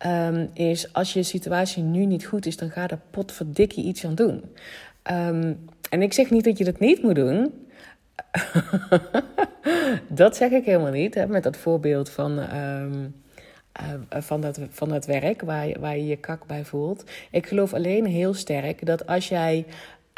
um, 0.07 0.51
is 0.55 0.93
als 0.93 1.13
je 1.13 1.23
situatie 1.23 1.83
nu 1.83 2.07
niet 2.07 2.27
goed 2.27 2.47
is, 2.47 2.57
dan 2.57 2.71
ga 2.71 2.89
er 2.89 3.01
potverdikkie 3.11 3.85
iets 3.85 4.05
aan 4.05 4.15
doen. 4.15 4.45
Um, 5.11 5.69
en 5.91 6.03
ik 6.03 6.13
zeg 6.13 6.31
niet 6.31 6.45
dat 6.45 6.59
je 6.59 6.65
dat 6.65 6.79
niet 6.79 7.03
moet 7.03 7.15
doen. 7.15 7.53
dat 10.09 10.37
zeg 10.37 10.51
ik 10.51 10.65
helemaal 10.65 10.93
niet. 10.93 11.15
Hè, 11.15 11.27
met 11.27 11.43
dat 11.43 11.57
voorbeeld 11.57 12.11
van, 12.11 12.39
um, 12.39 13.15
uh, 13.81 14.21
van, 14.21 14.41
dat, 14.41 14.61
van 14.71 14.89
dat 14.89 15.07
werk 15.07 15.43
waar 15.43 15.81
waar 15.81 15.97
je 15.97 16.07
je 16.07 16.17
kak 16.17 16.47
bij 16.47 16.65
voelt. 16.65 17.05
Ik 17.31 17.47
geloof 17.47 17.75
alleen 17.75 18.07
heel 18.07 18.35
sterk 18.35 18.87
dat 18.87 19.07
als 19.07 19.29
jij 19.29 19.65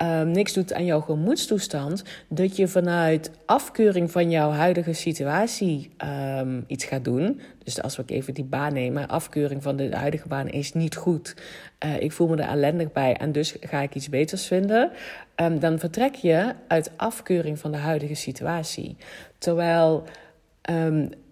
um, 0.03 0.31
niks 0.31 0.53
doet 0.53 0.73
aan 0.73 0.85
jouw 0.85 1.01
gemoedstoestand, 1.01 2.05
dat 2.29 2.57
je 2.57 2.69
vanuit 2.69 3.31
afkeuring 3.47 4.11
van 4.11 4.31
jouw 4.31 4.51
huidige 4.51 4.93
situatie 4.93 5.91
um, 6.39 6.65
iets 6.67 6.85
gaat 6.85 7.05
doen. 7.05 7.41
Dus 7.65 7.83
als 7.83 7.97
we 7.97 8.03
even 8.07 8.35
die 8.35 8.45
baan 8.45 8.73
nemen, 8.73 9.09
afkeuring 9.09 9.63
van 9.63 9.77
de 9.77 9.97
huidige 9.97 10.29
baan 10.29 10.49
is 10.49 10.73
niet 10.73 10.97
goed. 10.97 11.37
Uh, 11.85 12.01
ik 12.01 12.13
voel 12.13 12.29
me 12.29 12.37
er 12.37 12.49
ellendig 12.49 12.93
bij 12.93 13.17
en 13.17 13.33
dus 13.33 13.57
ga 13.61 13.81
ik 13.81 13.95
iets 13.95 14.09
beters 14.09 14.47
vinden. 14.47 14.91
Um, 15.37 15.59
dan 15.59 15.79
vertrek 15.79 16.15
je 16.15 16.55
uit 16.69 16.91
afkeuring 16.97 17.59
van 17.59 17.71
de 17.71 17.79
huidige 17.79 18.15
situatie. 18.15 18.97
Terwijl 19.39 20.05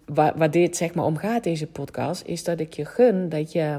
waar, 0.05 0.37
waar 0.37 0.51
dit 0.51 0.77
zeg 0.77 0.93
maar 0.93 1.05
om 1.05 1.17
gaat, 1.17 1.43
deze 1.43 1.67
podcast, 1.67 2.23
is 2.25 2.43
dat 2.43 2.59
ik 2.59 2.73
je 2.73 2.85
gun 2.85 3.29
dat 3.29 3.51
je 3.51 3.77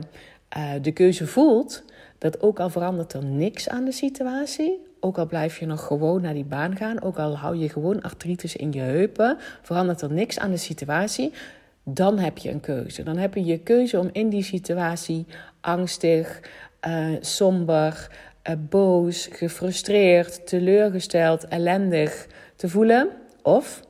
uh, 0.56 0.72
de 0.82 0.92
keuze 0.92 1.26
voelt 1.26 1.84
dat 2.20 2.40
ook 2.40 2.60
al 2.60 2.70
verandert 2.70 3.12
er 3.12 3.24
niks 3.24 3.68
aan 3.68 3.84
de 3.84 3.92
situatie, 3.92 4.80
ook 5.00 5.18
al 5.18 5.26
blijf 5.26 5.58
je 5.58 5.66
nog 5.66 5.86
gewoon 5.86 6.22
naar 6.22 6.34
die 6.34 6.44
baan 6.44 6.76
gaan, 6.76 7.02
ook 7.02 7.18
al 7.18 7.36
hou 7.36 7.56
je 7.56 7.68
gewoon 7.68 8.02
artritis 8.02 8.56
in 8.56 8.72
je 8.72 8.80
heupen, 8.80 9.36
verandert 9.62 10.00
er 10.00 10.12
niks 10.12 10.38
aan 10.38 10.50
de 10.50 10.56
situatie, 10.56 11.32
dan 11.84 12.18
heb 12.18 12.38
je 12.38 12.50
een 12.50 12.60
keuze. 12.60 13.02
Dan 13.02 13.16
heb 13.16 13.34
je 13.34 13.44
je 13.44 13.58
keuze 13.58 13.98
om 13.98 14.08
in 14.12 14.28
die 14.28 14.42
situatie 14.42 15.26
angstig, 15.60 16.40
uh, 16.88 17.16
somber, 17.20 18.10
uh, 18.48 18.54
boos, 18.68 19.28
gefrustreerd, 19.32 20.46
teleurgesteld, 20.46 21.48
ellendig 21.48 22.26
te 22.56 22.68
voelen. 22.68 23.08
Of, 23.42 23.80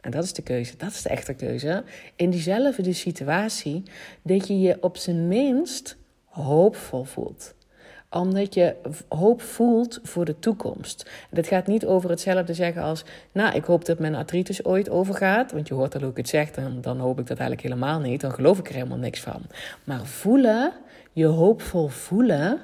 en 0.00 0.10
dat 0.10 0.24
is 0.24 0.32
de 0.32 0.42
keuze, 0.42 0.76
dat 0.76 0.90
is 0.90 1.02
de 1.02 1.08
echte 1.08 1.34
keuze, 1.34 1.84
in 2.16 2.30
diezelfde 2.30 2.92
situatie 2.92 3.82
dat 4.22 4.46
je 4.46 4.60
je 4.60 4.76
op 4.80 4.96
zijn 4.96 5.28
minst 5.28 5.96
hoopvol 6.24 7.04
voelt 7.04 7.56
omdat 8.10 8.54
je 8.54 8.74
hoop 9.08 9.42
voelt 9.42 10.00
voor 10.02 10.24
de 10.24 10.38
toekomst. 10.38 11.10
Dat 11.30 11.46
gaat 11.46 11.66
niet 11.66 11.86
over 11.86 12.10
hetzelfde 12.10 12.54
zeggen 12.54 12.82
als... 12.82 13.04
nou, 13.32 13.54
ik 13.54 13.64
hoop 13.64 13.84
dat 13.84 13.98
mijn 13.98 14.14
artritis 14.14 14.64
ooit 14.64 14.90
overgaat. 14.90 15.52
Want 15.52 15.68
je 15.68 15.74
hoort 15.74 15.94
hoe 15.94 16.10
ik 16.10 16.16
het 16.16 16.28
zeg, 16.28 16.50
dan, 16.50 16.80
dan 16.80 16.98
hoop 16.98 17.18
ik 17.18 17.26
dat 17.26 17.38
eigenlijk 17.38 17.68
helemaal 17.68 18.00
niet. 18.00 18.20
Dan 18.20 18.32
geloof 18.32 18.58
ik 18.58 18.68
er 18.68 18.74
helemaal 18.74 18.98
niks 18.98 19.20
van. 19.20 19.42
Maar 19.84 20.06
voelen, 20.06 20.72
je 21.12 21.26
hoopvol 21.26 21.88
voelen... 21.88 22.60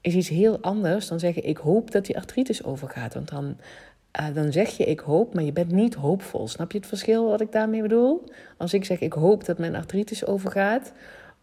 is 0.00 0.14
iets 0.14 0.28
heel 0.28 0.60
anders 0.60 1.08
dan 1.08 1.18
zeggen... 1.18 1.44
ik 1.44 1.56
hoop 1.56 1.90
dat 1.90 2.06
die 2.06 2.16
artritis 2.16 2.64
overgaat. 2.64 3.14
Want 3.14 3.28
dan... 3.28 3.56
Uh, 4.20 4.34
dan 4.34 4.52
zeg 4.52 4.70
je 4.70 4.84
ik 4.84 5.00
hoop, 5.00 5.34
maar 5.34 5.44
je 5.44 5.52
bent 5.52 5.70
niet 5.70 5.94
hoopvol. 5.94 6.48
Snap 6.48 6.72
je 6.72 6.78
het 6.78 6.86
verschil 6.86 7.28
wat 7.28 7.40
ik 7.40 7.52
daarmee 7.52 7.82
bedoel? 7.82 8.24
Als 8.56 8.74
ik 8.74 8.84
zeg 8.84 9.00
ik 9.00 9.12
hoop 9.12 9.44
dat 9.44 9.58
mijn 9.58 9.74
artritis 9.74 10.26
overgaat, 10.26 10.92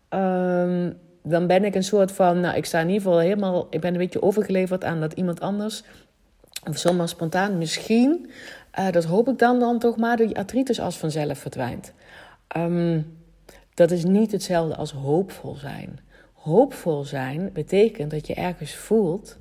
um, 0.10 0.98
dan 1.24 1.48
ben 1.48 1.64
ik 1.64 1.76
een 1.76 1.84
soort 1.84 2.12
van, 2.12 2.40
nou, 2.40 2.58
ik 2.58 2.66
sta 2.66 2.80
in 2.80 2.88
ieder 2.88 3.02
geval 3.02 3.20
helemaal, 3.20 3.68
ik 3.70 3.82
ben 3.82 3.92
een 3.92 4.00
beetje 4.00 4.22
overgeleverd 4.22 4.84
aan 4.84 5.00
dat 5.00 5.14
iemand 5.14 5.40
anders, 5.40 5.84
of 6.70 6.78
zomaar 6.78 7.10
spontaan, 7.10 7.58
misschien, 7.58 8.30
uh, 8.80 8.92
dat 8.92 9.04
hoop 9.04 9.28
ik 9.28 9.38
dan, 9.38 9.60
dan 9.60 9.80
toch 9.80 9.98
maar, 9.98 10.18
dat 10.18 10.28
die 10.28 10.38
artritis 10.38 10.80
als 10.80 10.98
vanzelf 10.98 11.38
verdwijnt. 11.38 11.94
Um, 12.58 13.18
dat 13.74 13.92
is 13.92 14.04
niet 14.04 14.32
hetzelfde 14.32 14.76
als 14.76 14.92
hoopvol 14.92 15.56
zijn. 15.56 16.00
Hoopvol 16.34 17.04
zijn 17.04 17.50
betekent 17.54 18.12
dat 18.12 18.28
je 18.28 18.34
ergens 18.34 18.76
voelt 18.76 19.38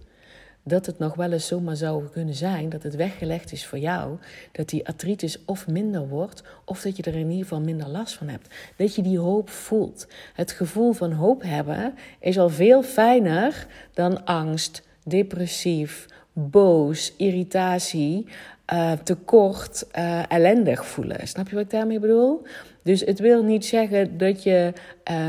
dat 0.62 0.86
het 0.86 0.98
nog 0.98 1.14
wel 1.14 1.32
eens 1.32 1.46
zomaar 1.46 1.76
zou 1.76 2.08
kunnen 2.08 2.34
zijn 2.34 2.68
dat 2.68 2.82
het 2.82 2.94
weggelegd 2.94 3.52
is 3.52 3.66
voor 3.66 3.78
jou, 3.78 4.18
dat 4.52 4.68
die 4.68 4.86
artritis 4.86 5.44
of 5.44 5.66
minder 5.66 6.08
wordt, 6.08 6.42
of 6.64 6.80
dat 6.80 6.96
je 6.96 7.02
er 7.02 7.14
in 7.14 7.30
ieder 7.30 7.42
geval 7.42 7.60
minder 7.60 7.88
last 7.88 8.14
van 8.14 8.28
hebt. 8.28 8.54
Dat 8.76 8.94
je 8.94 9.02
die 9.02 9.18
hoop 9.18 9.50
voelt. 9.50 10.06
Het 10.34 10.52
gevoel 10.52 10.92
van 10.92 11.12
hoop 11.12 11.42
hebben 11.42 11.94
is 12.20 12.38
al 12.38 12.48
veel 12.48 12.82
fijner 12.82 13.66
dan 13.94 14.24
angst, 14.24 14.82
depressief, 15.04 16.06
boos, 16.32 17.14
irritatie, 17.16 18.26
uh, 18.72 18.92
tekort, 18.92 19.86
uh, 19.98 20.32
ellendig 20.32 20.86
voelen. 20.86 21.28
Snap 21.28 21.48
je 21.48 21.54
wat 21.54 21.64
ik 21.64 21.70
daarmee 21.70 22.00
bedoel? 22.00 22.42
Dus 22.82 23.00
het 23.00 23.18
wil 23.18 23.42
niet 23.42 23.66
zeggen 23.66 24.18
dat 24.18 24.42
je 24.42 24.72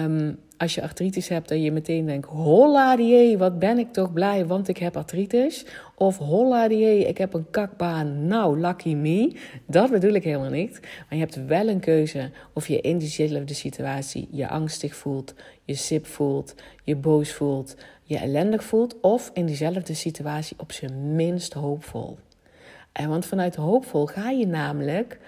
um, 0.03 0.39
als 0.59 0.75
je 0.75 0.81
artritis 0.81 1.27
hebt, 1.27 1.49
dat 1.49 1.63
je 1.63 1.71
meteen 1.71 2.05
denkt: 2.05 2.27
holla 2.27 2.95
die, 2.95 3.37
wat 3.37 3.59
ben 3.59 3.77
ik 3.77 3.93
toch 3.93 4.13
blij, 4.13 4.45
want 4.45 4.67
ik 4.67 4.77
heb 4.77 4.97
artritis. 4.97 5.65
Of 5.95 6.17
holla 6.17 6.67
die, 6.67 7.07
ik 7.07 7.17
heb 7.17 7.33
een 7.33 7.49
kakbaan, 7.51 8.27
nou 8.27 8.59
lucky 8.59 8.93
me. 8.93 9.35
Dat 9.65 9.91
bedoel 9.91 10.13
ik 10.13 10.23
helemaal 10.23 10.49
niet. 10.49 10.79
Maar 10.81 11.19
je 11.19 11.19
hebt 11.19 11.45
wel 11.45 11.67
een 11.67 11.79
keuze 11.79 12.31
of 12.53 12.67
je 12.67 12.81
in 12.81 12.97
diezelfde 12.97 13.53
situatie 13.53 14.27
je 14.31 14.47
angstig 14.47 14.95
voelt, 14.95 15.33
je 15.63 15.75
sip 15.75 16.05
voelt, 16.05 16.55
je 16.83 16.95
boos 16.95 17.33
voelt, 17.33 17.75
je 18.03 18.17
ellendig 18.17 18.63
voelt. 18.63 18.99
Of 19.01 19.31
in 19.33 19.45
diezelfde 19.45 19.93
situatie 19.93 20.57
op 20.59 20.71
zijn 20.71 21.15
minst 21.15 21.53
hoopvol. 21.53 22.17
En 22.91 23.09
want 23.09 23.25
vanuit 23.25 23.55
hoopvol 23.55 24.05
ga 24.05 24.29
je 24.29 24.47
namelijk 24.47 25.19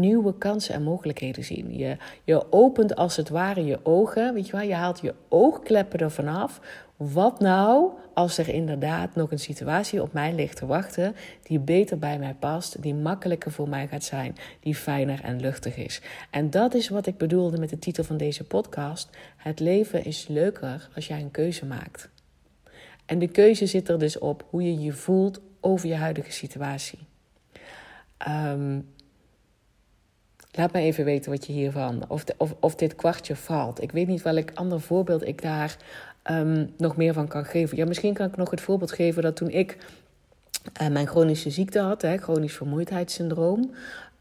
nieuwe 0.00 0.38
kansen 0.38 0.74
en 0.74 0.82
mogelijkheden 0.82 1.44
zien. 1.44 1.76
Je, 1.76 1.96
je 2.24 2.52
opent 2.52 2.96
als 2.96 3.16
het 3.16 3.28
ware 3.28 3.64
je 3.64 3.78
ogen, 3.82 4.34
weet 4.34 4.46
je 4.46 4.52
wel, 4.52 4.66
je 4.66 4.74
haalt 4.74 5.00
je 5.00 5.14
oogkleppen 5.28 5.98
ervan 5.98 6.28
af. 6.28 6.60
Wat 6.96 7.40
nou 7.40 7.90
als 8.14 8.38
er 8.38 8.48
inderdaad 8.48 9.14
nog 9.14 9.30
een 9.30 9.38
situatie 9.38 10.02
op 10.02 10.12
mij 10.12 10.34
ligt 10.34 10.56
te 10.56 10.66
wachten 10.66 11.14
die 11.42 11.58
beter 11.58 11.98
bij 11.98 12.18
mij 12.18 12.34
past, 12.38 12.82
die 12.82 12.94
makkelijker 12.94 13.52
voor 13.52 13.68
mij 13.68 13.88
gaat 13.88 14.04
zijn, 14.04 14.36
die 14.60 14.74
fijner 14.74 15.20
en 15.22 15.40
luchtig 15.40 15.76
is. 15.76 16.00
En 16.30 16.50
dat 16.50 16.74
is 16.74 16.88
wat 16.88 17.06
ik 17.06 17.16
bedoelde 17.16 17.58
met 17.58 17.70
de 17.70 17.78
titel 17.78 18.04
van 18.04 18.16
deze 18.16 18.44
podcast. 18.44 19.08
Het 19.36 19.60
leven 19.60 20.04
is 20.04 20.28
leuker 20.28 20.88
als 20.94 21.06
jij 21.06 21.20
een 21.20 21.30
keuze 21.30 21.66
maakt. 21.66 22.08
En 23.06 23.18
de 23.18 23.28
keuze 23.28 23.66
zit 23.66 23.88
er 23.88 23.98
dus 23.98 24.18
op 24.18 24.44
hoe 24.50 24.62
je 24.62 24.80
je 24.80 24.92
voelt 24.92 25.40
over 25.60 25.88
je 25.88 25.94
huidige 25.94 26.32
situatie. 26.32 26.98
Um, 28.28 28.93
Laat 30.56 30.72
me 30.72 30.80
even 30.80 31.04
weten 31.04 31.30
wat 31.30 31.46
je 31.46 31.52
hiervan, 31.52 32.04
of, 32.08 32.24
of, 32.36 32.54
of 32.60 32.74
dit 32.74 32.94
kwartje 32.94 33.36
valt. 33.36 33.82
Ik 33.82 33.92
weet 33.92 34.06
niet 34.06 34.22
welk 34.22 34.50
ander 34.54 34.80
voorbeeld 34.80 35.26
ik 35.26 35.42
daar 35.42 35.76
um, 36.30 36.70
nog 36.76 36.96
meer 36.96 37.12
van 37.12 37.28
kan 37.28 37.44
geven. 37.44 37.76
Ja, 37.76 37.86
misschien 37.86 38.14
kan 38.14 38.28
ik 38.28 38.36
nog 38.36 38.50
het 38.50 38.60
voorbeeld 38.60 38.92
geven 38.92 39.22
dat 39.22 39.36
toen 39.36 39.50
ik 39.50 39.78
uh, 40.82 40.88
mijn 40.88 41.06
chronische 41.06 41.50
ziekte 41.50 41.78
had, 41.78 42.02
hè, 42.02 42.16
chronisch 42.16 42.54
vermoeidheidssyndroom. 42.54 43.74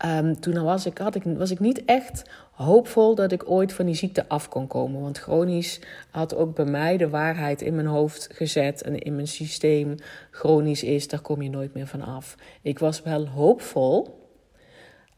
Um, 0.06 0.40
toen 0.40 0.63
was 0.63 0.86
ik, 0.86 0.98
had 0.98 1.16
ik, 1.16 1.24
was 1.24 1.52
ik 1.52 1.60
niet 1.60 1.86
echt 1.86 2.30
hoopvol 2.52 3.16
dat 3.16 3.32
ik 3.32 3.50
ooit 3.50 3.74
van 3.74 3.86
die 3.86 3.96
ziekte 3.96 4.28
af 4.28 4.50
kon 4.50 4.68
komen. 4.68 5.02
Want 5.02 5.18
chronisch 5.18 5.80
had 6.12 6.36
ook 6.36 6.56
bij 6.56 6.66
mij 6.66 6.98
de 6.98 7.10
waarheid 7.10 7.62
in 7.62 7.75
mijn 7.75 7.88
hoofd 7.88 8.30
gezet 8.32 8.82
en 8.82 9.00
in 9.00 9.16
mijn 9.16 9.28
systeem. 9.28 9.96
Chronisch 10.32 10.84
is, 10.84 11.08
daar 11.08 11.22
kom 11.22 11.42
je 11.42 11.50
nooit 11.50 11.74
meer 11.74 11.88
van 11.88 12.02
af. 12.02 12.36
Ik 12.62 12.80
was 12.80 13.02
wel 13.02 13.28
hoopvol 13.28 14.22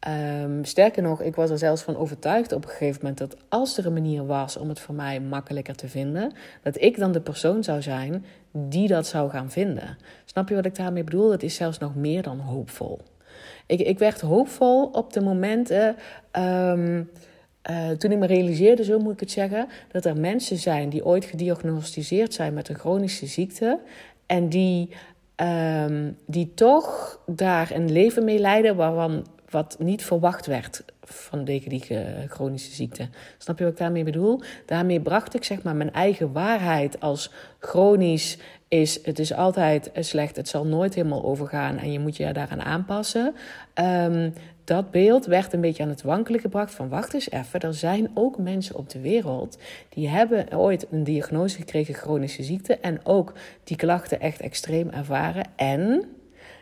Um, 0.08 0.66
sterker 0.66 1.04
nog, 1.04 1.22
ik 1.22 1.36
was 1.36 1.50
er 1.50 1.58
zelfs 1.58 1.82
van 1.82 1.98
overtuigd 1.98 2.52
op 2.52 2.64
een 2.64 2.70
gegeven 2.70 3.00
moment 3.02 3.18
dat 3.18 3.36
als 3.50 3.78
er 3.78 3.86
een 3.86 3.94
manier 3.94 4.26
was 4.26 4.58
om 4.58 4.70
het 4.70 4.80
voor 4.80 4.96
mij 4.96 5.20
makkelijker 5.20 5.76
te 5.76 5.88
vinden, 5.88 6.34
dat 6.62 6.82
ik 6.82 6.98
dan 6.98 7.12
de 7.12 7.22
persoon 7.22 7.64
zou 7.64 7.82
zijn 7.82 8.26
die 8.52 8.88
dat 8.88 9.08
zou 9.08 9.30
gaan 9.30 9.52
vinden. 9.52 9.98
Snap 10.26 10.50
je 10.50 10.56
wat 10.56 10.66
ik 10.66 10.76
daarmee 10.76 11.04
bedoel? 11.04 11.30
Dat 11.30 11.44
is 11.44 11.56
zelfs 11.56 11.78
nog 11.78 11.96
meer 11.96 12.22
dan 12.22 12.40
hoopvol. 12.40 13.00
Ik, 13.66 13.80
ik 13.80 14.00
werd 14.00 14.22
hoopvol 14.22 14.86
op 14.86 15.14
de 15.14 15.22
momenten. 15.22 15.96
Um, 16.32 17.10
uh, 17.70 17.90
toen 17.90 18.12
ik 18.12 18.18
me 18.18 18.26
realiseerde, 18.26 18.84
zo 18.84 19.00
moet 19.00 19.14
ik 19.14 19.20
het 19.20 19.32
zeggen, 19.32 19.68
dat 19.92 20.06
er 20.06 20.20
mensen 20.20 20.58
zijn 20.58 20.90
die 20.90 21.06
ooit 21.06 21.26
gediagnosticeerd 21.26 22.34
zijn 22.34 22.54
met 22.54 22.70
een 22.70 22.76
chronische 22.76 23.26
ziekte 23.26 23.80
en 24.26 24.50
die, 24.50 24.90
um, 25.36 26.18
die 26.26 26.54
toch 26.54 27.20
daar 27.26 27.72
een 27.72 27.92
leven 27.92 28.24
mee 28.24 28.40
leiden 28.40 28.76
waarvan 28.76 29.26
wat 29.50 29.76
niet 29.80 30.04
verwacht 30.04 30.46
werd 30.46 30.84
vanwege 31.02 31.70
die 31.70 31.84
chronische 32.28 32.72
ziekte. 32.72 33.08
Snap 33.38 33.58
je 33.58 33.64
wat 33.64 33.74
ik 33.74 33.80
daarmee 33.80 34.04
bedoel? 34.04 34.42
Daarmee 34.66 35.00
bracht 35.02 35.36
ik 35.36 35.44
zeg 35.44 35.64
maar 35.64 35.76
mijn 35.76 35.94
eigen 35.94 36.32
waarheid 36.32 37.00
als 37.00 37.32
chronisch 37.60 38.38
is. 38.68 39.00
Het 39.04 39.20
is 39.20 39.34
altijd 39.34 39.92
slecht, 40.00 40.36
het 40.36 40.48
zal 40.48 40.66
nooit 40.66 40.94
helemaal 40.94 41.24
overgaan 41.24 41.78
en 41.78 41.92
je 41.92 42.00
moet 42.00 42.18
je 42.18 42.34
daaraan 42.34 42.62
aanpassen. 42.62 43.36
Um, 43.74 44.34
dat 44.66 44.92
beeld 44.92 45.26
werd 45.26 45.54
een 45.54 45.62
beetje 45.62 45.84
aan 45.84 45.90
het 45.90 46.02
wankelen 46.02 46.40
gebracht 46.40 46.74
van 46.74 46.90
wacht 46.90 47.14
eens 47.14 47.32
even, 47.32 47.60
er 47.60 47.74
zijn 47.74 48.12
ook 48.14 48.38
mensen 48.38 48.76
op 48.76 48.90
de 48.90 49.00
wereld 49.00 49.58
die 49.90 50.10
hebben 50.10 50.58
ooit 50.58 50.88
een 50.92 51.04
diagnose 51.04 51.56
gekregen 51.56 51.94
chronische 51.94 52.44
ziekte 52.44 52.78
en 52.78 53.06
ook 53.06 53.34
die 53.64 53.78
klachten 53.78 54.20
echt 54.20 54.42
extreem 54.42 54.90
ervaren 54.90 55.46
en 55.56 56.04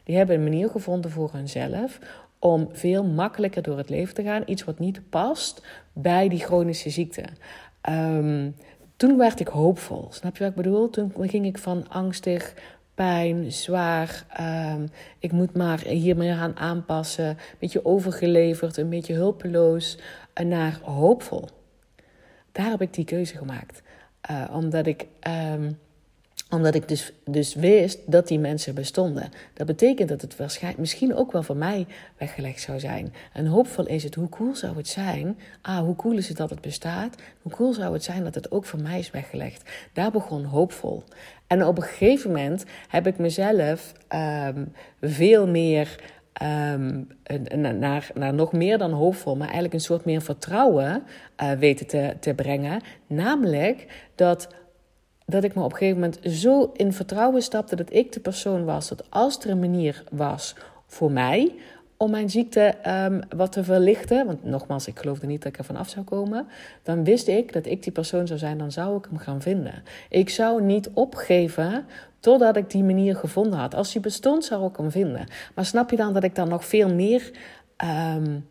die 0.03 0.15
hebben 0.15 0.35
een 0.35 0.43
manier 0.43 0.69
gevonden 0.69 1.11
voor 1.11 1.29
hunzelf 1.33 1.99
om 2.43 2.69
veel 2.71 3.03
makkelijker 3.03 3.61
door 3.61 3.77
het 3.77 3.89
leven 3.89 4.13
te 4.13 4.23
gaan. 4.23 4.43
Iets 4.45 4.63
wat 4.63 4.79
niet 4.79 5.09
past 5.09 5.65
bij 5.93 6.29
die 6.29 6.39
chronische 6.39 6.89
ziekte. 6.89 7.23
Um, 7.89 8.55
toen 8.95 9.17
werd 9.17 9.39
ik 9.39 9.47
hoopvol. 9.47 10.07
Snap 10.09 10.37
je 10.37 10.43
wat 10.43 10.49
ik 10.49 10.63
bedoel? 10.63 10.89
Toen 10.89 11.11
ging 11.17 11.45
ik 11.45 11.57
van 11.57 11.89
angstig, 11.89 12.53
pijn, 12.93 13.51
zwaar. 13.51 14.25
Um, 14.73 14.89
ik 15.19 15.31
moet 15.31 15.55
maar 15.55 15.79
hiermee 15.79 16.33
gaan 16.33 16.57
aanpassen. 16.57 17.27
Een 17.27 17.37
beetje 17.59 17.85
overgeleverd, 17.85 18.77
een 18.77 18.89
beetje 18.89 19.13
hulpeloos. 19.13 19.97
Naar 20.43 20.79
hoopvol. 20.81 21.47
Daar 22.51 22.69
heb 22.69 22.81
ik 22.81 22.93
die 22.93 23.05
keuze 23.05 23.37
gemaakt. 23.37 23.81
Uh, 24.31 24.43
omdat 24.51 24.85
ik. 24.85 25.07
Um, 25.53 25.79
omdat 26.53 26.75
ik 26.75 26.87
dus, 26.87 27.13
dus 27.25 27.55
wist 27.55 27.99
dat 28.05 28.27
die 28.27 28.39
mensen 28.39 28.75
bestonden. 28.75 29.29
Dat 29.53 29.67
betekent 29.67 30.09
dat 30.09 30.21
het 30.21 30.35
waarschijnlijk 30.35 30.79
misschien 30.79 31.15
ook 31.15 31.31
wel 31.31 31.43
voor 31.43 31.57
mij 31.57 31.85
weggelegd 32.17 32.61
zou 32.61 32.79
zijn. 32.79 33.13
En 33.33 33.45
hoopvol 33.45 33.85
is 33.85 34.03
het, 34.03 34.15
hoe 34.15 34.29
cool 34.29 34.55
zou 34.55 34.77
het 34.77 34.87
zijn? 34.87 35.37
Ah, 35.61 35.79
hoe 35.79 35.95
cool 35.95 36.17
is 36.17 36.27
het 36.27 36.37
dat 36.37 36.49
het 36.49 36.61
bestaat? 36.61 37.15
Hoe 37.41 37.51
cool 37.51 37.73
zou 37.73 37.93
het 37.93 38.03
zijn 38.03 38.23
dat 38.23 38.35
het 38.35 38.51
ook 38.51 38.65
voor 38.65 38.81
mij 38.81 38.99
is 38.99 39.11
weggelegd? 39.11 39.69
Daar 39.93 40.11
begon 40.11 40.43
hoopvol. 40.43 41.03
En 41.47 41.65
op 41.65 41.77
een 41.77 41.83
gegeven 41.83 42.31
moment 42.31 42.65
heb 42.87 43.07
ik 43.07 43.17
mezelf 43.17 43.93
um, 44.47 44.73
veel 45.01 45.47
meer 45.47 45.95
Um, 46.43 47.07
naar, 47.79 48.09
naar 48.13 48.33
nog 48.33 48.51
meer 48.51 48.77
dan 48.77 48.91
hoopvol, 48.91 49.35
maar 49.35 49.45
eigenlijk 49.45 49.73
een 49.73 49.79
soort 49.79 50.05
meer 50.05 50.21
vertrouwen 50.21 51.03
uh, 51.43 51.51
weten 51.51 51.87
te, 51.87 52.13
te 52.19 52.33
brengen. 52.33 52.81
Namelijk 53.07 54.07
dat 54.15 54.47
dat 55.25 55.43
ik 55.43 55.55
me 55.55 55.63
op 55.63 55.71
een 55.71 55.77
gegeven 55.77 55.99
moment 55.99 56.19
zo 56.23 56.71
in 56.75 56.93
vertrouwen 56.93 57.41
stapte 57.41 57.75
dat 57.75 57.93
ik 57.93 58.11
de 58.11 58.19
persoon 58.19 58.65
was. 58.65 58.89
Dat 58.89 59.03
als 59.09 59.39
er 59.39 59.49
een 59.49 59.59
manier 59.59 60.03
was 60.11 60.55
voor 60.87 61.11
mij 61.11 61.55
om 61.97 62.11
mijn 62.11 62.29
ziekte 62.29 62.75
um, 62.87 63.21
wat 63.35 63.51
te 63.51 63.63
verlichten. 63.63 64.25
Want 64.25 64.43
nogmaals, 64.43 64.87
ik 64.87 64.99
geloofde 64.99 65.27
niet 65.27 65.41
dat 65.41 65.51
ik 65.51 65.57
er 65.57 65.65
vanaf 65.65 65.89
zou 65.89 66.05
komen. 66.05 66.47
Dan 66.83 67.03
wist 67.03 67.27
ik 67.27 67.53
dat 67.53 67.65
ik 67.65 67.83
die 67.83 67.91
persoon 67.91 68.27
zou 68.27 68.39
zijn, 68.39 68.57
dan 68.57 68.71
zou 68.71 68.97
ik 68.97 69.05
hem 69.09 69.17
gaan 69.17 69.41
vinden. 69.41 69.83
Ik 70.09 70.29
zou 70.29 70.61
niet 70.61 70.89
opgeven 70.93 71.85
totdat 72.19 72.55
ik 72.55 72.69
die 72.69 72.83
manier 72.83 73.15
gevonden 73.15 73.59
had. 73.59 73.75
Als 73.75 73.91
die 73.91 74.01
bestond, 74.01 74.45
zou 74.45 74.67
ik 74.67 74.77
hem 74.77 74.91
vinden. 74.91 75.27
Maar 75.55 75.65
snap 75.65 75.89
je 75.89 75.95
dan 75.95 76.13
dat 76.13 76.23
ik 76.23 76.35
dan 76.35 76.49
nog 76.49 76.65
veel 76.65 76.93
meer. 76.93 77.31
Um, 78.15 78.49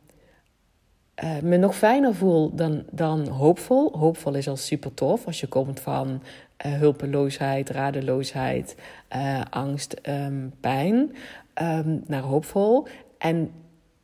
uh, 1.25 1.39
me 1.43 1.57
nog 1.57 1.77
fijner 1.77 2.15
voel 2.15 2.55
dan, 2.55 2.83
dan 2.91 3.29
hoopvol. 3.29 3.99
Hoopvol 3.99 4.35
is 4.35 4.49
al 4.49 4.57
super 4.57 4.95
tof 4.95 5.27
als 5.27 5.41
je 5.41 5.47
komt 5.47 5.81
van 5.81 6.23
hulpeloosheid, 6.69 7.71
radeloosheid, 7.71 8.77
uh, 9.17 9.41
angst, 9.51 9.97
um, 10.09 10.53
pijn, 10.61 11.15
um, 11.63 12.03
naar 12.07 12.23
hoopvol. 12.23 12.87
En 13.19 13.51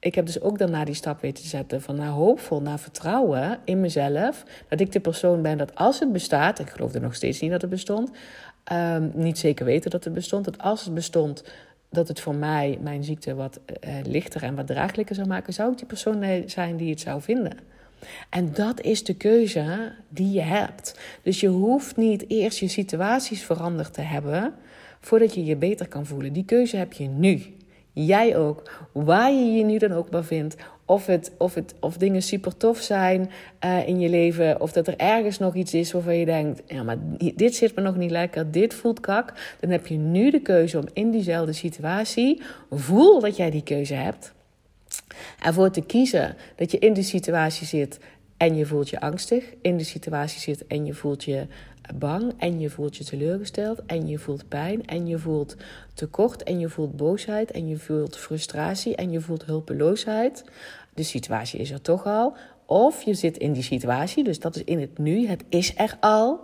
ik 0.01 0.15
heb 0.15 0.27
dus 0.27 0.41
ook 0.41 0.59
daarna 0.59 0.85
die 0.85 0.95
stap 0.95 1.21
weten 1.21 1.43
te 1.43 1.49
zetten 1.49 1.83
van 1.83 1.97
naar 1.97 2.09
hoopvol, 2.09 2.63
naar 2.63 2.79
vertrouwen 2.79 3.59
in 3.65 3.81
mezelf. 3.81 4.45
Dat 4.69 4.81
ik 4.81 4.93
de 4.93 5.01
persoon 5.01 5.43
ben 5.43 5.59
dat 5.59 5.75
als 5.75 5.99
het 5.99 6.13
bestaat, 6.13 6.59
ik 6.59 6.71
geloofde 6.71 7.01
nog 7.01 7.15
steeds 7.15 7.41
niet 7.41 7.51
dat 7.51 7.61
het 7.61 7.71
bestond, 7.71 8.11
um, 8.73 9.11
niet 9.15 9.39
zeker 9.39 9.65
weten 9.65 9.91
dat 9.91 10.05
het 10.05 10.13
bestond, 10.13 10.45
dat 10.45 10.59
als 10.59 10.85
het 10.85 10.95
bestond, 10.95 11.45
dat 11.91 12.09
het 12.09 12.21
voor 12.21 12.35
mij, 12.35 12.79
mijn 12.81 13.05
ziekte, 13.05 13.35
wat 13.35 13.61
uh, 13.67 13.95
lichter 14.05 14.43
en 14.43 14.55
wat 14.55 14.67
draaglijker 14.67 15.15
zou 15.15 15.29
maken, 15.29 15.53
zou 15.53 15.73
ik 15.73 15.79
die 15.79 15.87
persoon 15.87 16.43
zijn 16.47 16.77
die 16.77 16.91
het 16.91 17.01
zou 17.01 17.23
vinden. 17.23 17.53
En 18.31 18.53
dat 18.53 18.81
is 18.81 19.05
de 19.05 19.15
keuze 19.15 19.93
die 20.09 20.33
je 20.33 20.41
hebt. 20.41 21.01
Dus 21.23 21.41
je 21.41 21.49
hoeft 21.49 21.97
niet 21.97 22.25
eerst 22.29 22.59
je 22.59 22.69
situaties 22.69 23.43
veranderd 23.43 23.95
te 23.95 24.01
hebben 24.01 24.55
voordat 25.01 25.35
je 25.35 25.45
je 25.45 25.57
beter 25.57 25.89
kan 25.89 26.07
voelen. 26.07 26.33
Die 26.33 26.45
keuze 26.45 26.77
heb 26.77 26.93
je 26.93 27.09
nu. 27.09 27.43
Jij 27.93 28.37
ook. 28.37 28.71
Waar 28.93 29.33
je 29.33 29.53
je 29.53 29.65
nu 29.65 29.79
dan 29.79 29.93
ook 29.93 30.11
maar 30.11 30.25
vindt. 30.25 30.57
Of, 30.85 31.07
het, 31.07 31.33
of, 31.39 31.55
het, 31.55 31.75
of 31.81 31.97
dingen 31.97 32.23
super 32.23 32.57
tof 32.57 32.79
zijn 32.79 33.31
uh, 33.65 33.89
in 33.89 34.01
je 34.01 34.09
leven. 34.09 34.61
Of 34.61 34.73
dat 34.73 34.87
er 34.87 34.97
ergens 34.97 35.39
nog 35.39 35.55
iets 35.55 35.75
is 35.75 35.93
waarvan 35.93 36.17
je 36.17 36.25
denkt: 36.25 36.63
ja, 36.67 36.83
maar 36.83 36.97
dit 37.35 37.55
zit 37.55 37.75
me 37.75 37.83
nog 37.83 37.97
niet 37.97 38.11
lekker. 38.11 38.51
Dit 38.51 38.75
voelt 38.75 39.01
kak. 39.01 39.33
Dan 39.61 39.71
heb 39.71 39.87
je 39.87 39.97
nu 39.97 40.31
de 40.31 40.41
keuze 40.41 40.79
om 40.79 40.85
in 40.93 41.11
diezelfde 41.11 41.53
situatie. 41.53 42.43
Voel 42.71 43.21
dat 43.21 43.37
jij 43.37 43.51
die 43.51 43.63
keuze 43.63 43.95
hebt 43.95 44.37
Ervoor 45.43 45.71
te 45.71 45.81
kiezen 45.81 46.37
dat 46.57 46.71
je 46.71 46.79
in 46.79 46.93
die 46.93 47.03
situatie 47.03 47.67
zit 47.67 47.99
en 48.37 48.57
je 48.57 48.67
voelt 48.67 48.89
je 48.89 49.01
angstig, 49.01 49.45
in 49.63 49.77
de 49.77 49.85
situatie 49.85 50.41
zit 50.41 50.67
en 50.67 50.87
je 50.87 50.95
voelt 50.95 51.25
je 51.25 51.47
bang 51.95 52.33
en 52.39 52.61
je 52.61 52.71
voelt 52.71 52.97
je 52.97 53.05
teleurgesteld 53.05 53.83
en 53.87 54.09
je 54.09 54.19
voelt 54.19 54.49
pijn 54.49 54.87
en 54.87 55.07
je 55.07 55.19
voelt 55.19 55.57
tekort 55.95 56.43
en 56.43 56.59
je 56.59 56.69
voelt 56.69 56.97
boosheid 56.97 57.51
en 57.51 57.69
je 57.69 57.77
voelt 57.77 58.17
frustratie 58.17 58.97
en 58.97 59.11
je 59.11 59.21
voelt 59.21 59.45
hulpeloosheid. 59.45 60.45
De 60.95 61.03
situatie 61.03 61.61
is 61.61 61.71
er 61.71 61.81
toch 61.81 62.07
al. 62.07 62.37
Of 62.67 63.03
je 63.03 63.15
zit 63.15 63.37
in 63.37 63.53
die 63.53 63.63
situatie, 63.63 64.25
dus 64.25 64.41
dat 64.41 64.57
is 64.57 64.65
in 64.65 64.81
het 64.81 64.99
nu, 64.99 65.27
het 65.27 65.45
is 65.49 65.73
er 65.77 65.97
al. 66.01 66.41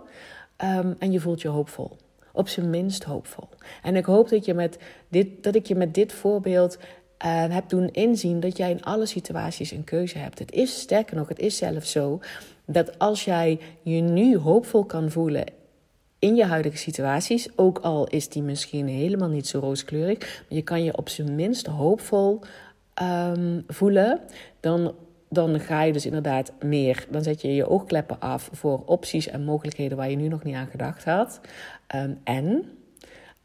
Ehm, 0.57 0.93
en 0.99 1.11
je 1.11 1.19
voelt 1.19 1.41
je 1.41 1.47
hoopvol. 1.47 1.97
Op 2.31 2.47
zijn 2.47 2.69
minst 2.69 3.03
hoopvol. 3.03 3.49
En 3.83 3.95
ik 3.95 4.05
hoop 4.05 4.29
dat, 4.29 4.45
je 4.45 4.53
met 4.53 4.77
dit, 5.09 5.43
dat 5.43 5.55
ik 5.55 5.65
je 5.65 5.75
met 5.75 5.93
dit 5.93 6.13
voorbeeld 6.13 6.77
uh, 7.25 7.53
heb 7.53 7.69
doen 7.69 7.89
inzien 7.91 8.39
dat 8.39 8.57
jij 8.57 8.71
in 8.71 8.83
alle 8.83 9.05
situaties 9.05 9.71
een 9.71 9.83
keuze 9.83 10.17
hebt. 10.17 10.39
Het 10.39 10.51
is 10.51 10.79
sterker 10.79 11.15
nog, 11.15 11.27
het 11.27 11.39
is 11.39 11.57
zelfs 11.57 11.91
zo 11.91 12.19
dat 12.65 12.99
als 12.99 13.25
jij 13.25 13.59
je 13.81 14.01
nu 14.01 14.37
hoopvol 14.37 14.85
kan 14.85 15.11
voelen 15.11 15.45
in 16.19 16.35
je 16.35 16.45
huidige 16.45 16.77
situaties, 16.77 17.47
ook 17.55 17.79
al 17.79 18.07
is 18.07 18.29
die 18.29 18.41
misschien 18.41 18.87
helemaal 18.87 19.29
niet 19.29 19.47
zo 19.47 19.59
rooskleurig, 19.59 20.43
je 20.49 20.61
kan 20.61 20.83
je 20.83 20.97
op 20.97 21.09
zijn 21.09 21.35
minst 21.35 21.65
hoopvol 21.65 22.41
um, 23.01 23.63
voelen, 23.67 24.19
dan, 24.59 24.93
dan 25.29 25.59
ga 25.59 25.83
je 25.83 25.93
dus 25.93 26.05
inderdaad 26.05 26.53
meer. 26.63 27.05
Dan 27.09 27.23
zet 27.23 27.41
je 27.41 27.55
je 27.55 27.69
oogkleppen 27.69 28.19
af 28.19 28.49
voor 28.51 28.81
opties 28.85 29.27
en 29.27 29.43
mogelijkheden 29.43 29.97
waar 29.97 30.09
je 30.09 30.15
nu 30.15 30.27
nog 30.27 30.43
niet 30.43 30.55
aan 30.55 30.67
gedacht 30.67 31.03
had. 31.03 31.41
Um, 31.95 32.19
en 32.23 32.65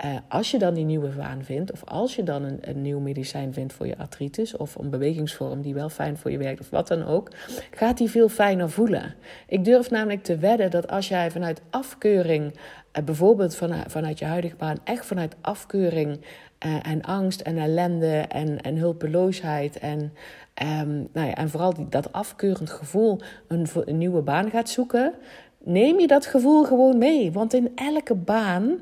uh, 0.05 0.17
als 0.29 0.51
je 0.51 0.59
dan 0.59 0.75
die 0.75 0.85
nieuwe 0.85 1.15
waan 1.15 1.45
vindt, 1.45 1.73
of 1.73 1.85
als 1.85 2.17
je 2.17 2.23
dan 2.23 2.43
een, 2.43 2.59
een 2.61 2.83
nieuw 2.83 2.99
medicijn 2.99 3.53
vindt 3.53 3.73
voor 3.73 3.87
je 3.87 3.99
artritis, 3.99 4.57
of 4.57 4.75
een 4.75 4.91
bewegingsvorm 4.91 5.63
die 5.63 5.75
wel 5.75 5.89
fijn 5.89 6.17
voor 6.17 6.31
je 6.31 6.39
werkt, 6.39 6.61
of 6.61 6.71
wat 6.71 6.89
dan 6.89 7.05
ook, 7.05 7.31
gaat 7.71 7.99
die 7.99 8.11
veel 8.11 8.29
fijner 8.29 8.71
voelen. 8.71 9.15
Ik 9.47 9.65
durf 9.65 9.91
namelijk 9.91 10.23
te 10.23 10.37
wedden 10.37 10.71
dat 10.71 10.91
als 10.91 11.09
jij 11.09 11.31
vanuit 11.31 11.63
afkeuring, 11.71 12.53
uh, 12.53 13.05
bijvoorbeeld 13.05 13.57
vanuit, 13.87 14.19
je 14.19 14.25
huidige 14.25 14.57
baan, 14.57 14.79
echt 14.85 15.07
vanuit 15.07 15.37
afkeuring 15.41 16.21
uh, 16.67 16.75
en 16.83 17.03
angst 17.03 17.41
en 17.41 17.59
ellende 17.59 18.25
en, 18.29 18.61
en 18.61 18.77
hulpeloosheid 18.77 19.79
en, 19.79 20.01
um, 20.63 21.09
nou 21.13 21.27
ja, 21.27 21.35
en 21.35 21.51
vooral 21.51 21.75
die, 21.75 21.89
dat 21.89 22.13
afkeurend 22.13 22.71
gevoel 22.71 23.21
een 23.49 23.99
nieuwe 23.99 24.23
baan 24.23 24.51
gaat 24.51 24.69
zoeken, 24.69 25.13
neem 25.65 26.01
je 26.01 26.07
dat 26.07 26.27
gevoel 26.27 26.65
gewoon 26.65 26.99
mee. 26.99 27.33
Want 27.33 27.55
in 27.55 27.73
elke 27.75 28.15
baan 28.15 28.81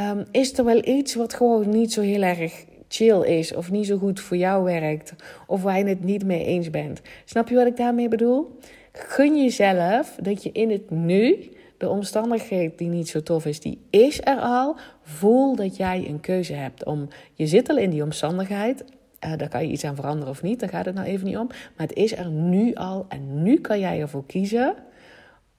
um, 0.00 0.24
is 0.30 0.58
er 0.58 0.64
wel 0.64 0.84
iets 0.84 1.14
wat 1.14 1.34
gewoon 1.34 1.68
niet 1.68 1.92
zo 1.92 2.00
heel 2.00 2.22
erg 2.22 2.64
chill 2.88 3.22
is 3.22 3.54
of 3.54 3.70
niet 3.70 3.86
zo 3.86 3.98
goed 3.98 4.20
voor 4.20 4.36
jou 4.36 4.64
werkt 4.64 5.14
of 5.46 5.62
waar 5.62 5.78
je 5.78 5.84
het 5.84 6.04
niet 6.04 6.24
mee 6.24 6.44
eens 6.44 6.70
bent. 6.70 7.00
Snap 7.24 7.48
je 7.48 7.54
wat 7.54 7.66
ik 7.66 7.76
daarmee 7.76 8.08
bedoel? 8.08 8.58
Gun 8.92 9.42
jezelf 9.42 10.16
dat 10.22 10.42
je 10.42 10.52
in 10.52 10.70
het 10.70 10.90
nu 10.90 11.50
de 11.78 11.88
omstandigheid 11.88 12.78
die 12.78 12.88
niet 12.88 13.08
zo 13.08 13.22
tof 13.22 13.46
is, 13.46 13.60
die 13.60 13.80
is 13.90 14.20
er 14.24 14.38
al. 14.38 14.76
Voel 15.02 15.56
dat 15.56 15.76
jij 15.76 16.04
een 16.08 16.20
keuze 16.20 16.52
hebt 16.52 16.84
om. 16.84 17.08
Je 17.32 17.46
zit 17.46 17.68
al 17.68 17.76
in 17.76 17.90
die 17.90 18.02
omstandigheid. 18.02 18.84
Uh, 19.24 19.36
daar 19.36 19.48
kan 19.48 19.66
je 19.66 19.72
iets 19.72 19.84
aan 19.84 19.94
veranderen 19.94 20.30
of 20.30 20.42
niet. 20.42 20.60
Daar 20.60 20.68
gaat 20.68 20.84
het 20.84 20.94
nou 20.94 21.06
even 21.06 21.26
niet 21.26 21.36
om. 21.36 21.46
Maar 21.46 21.86
het 21.86 21.96
is 21.96 22.16
er 22.16 22.30
nu 22.30 22.74
al. 22.74 23.06
En 23.08 23.42
nu 23.42 23.60
kan 23.60 23.80
jij 23.80 24.00
ervoor 24.00 24.26
kiezen 24.26 24.74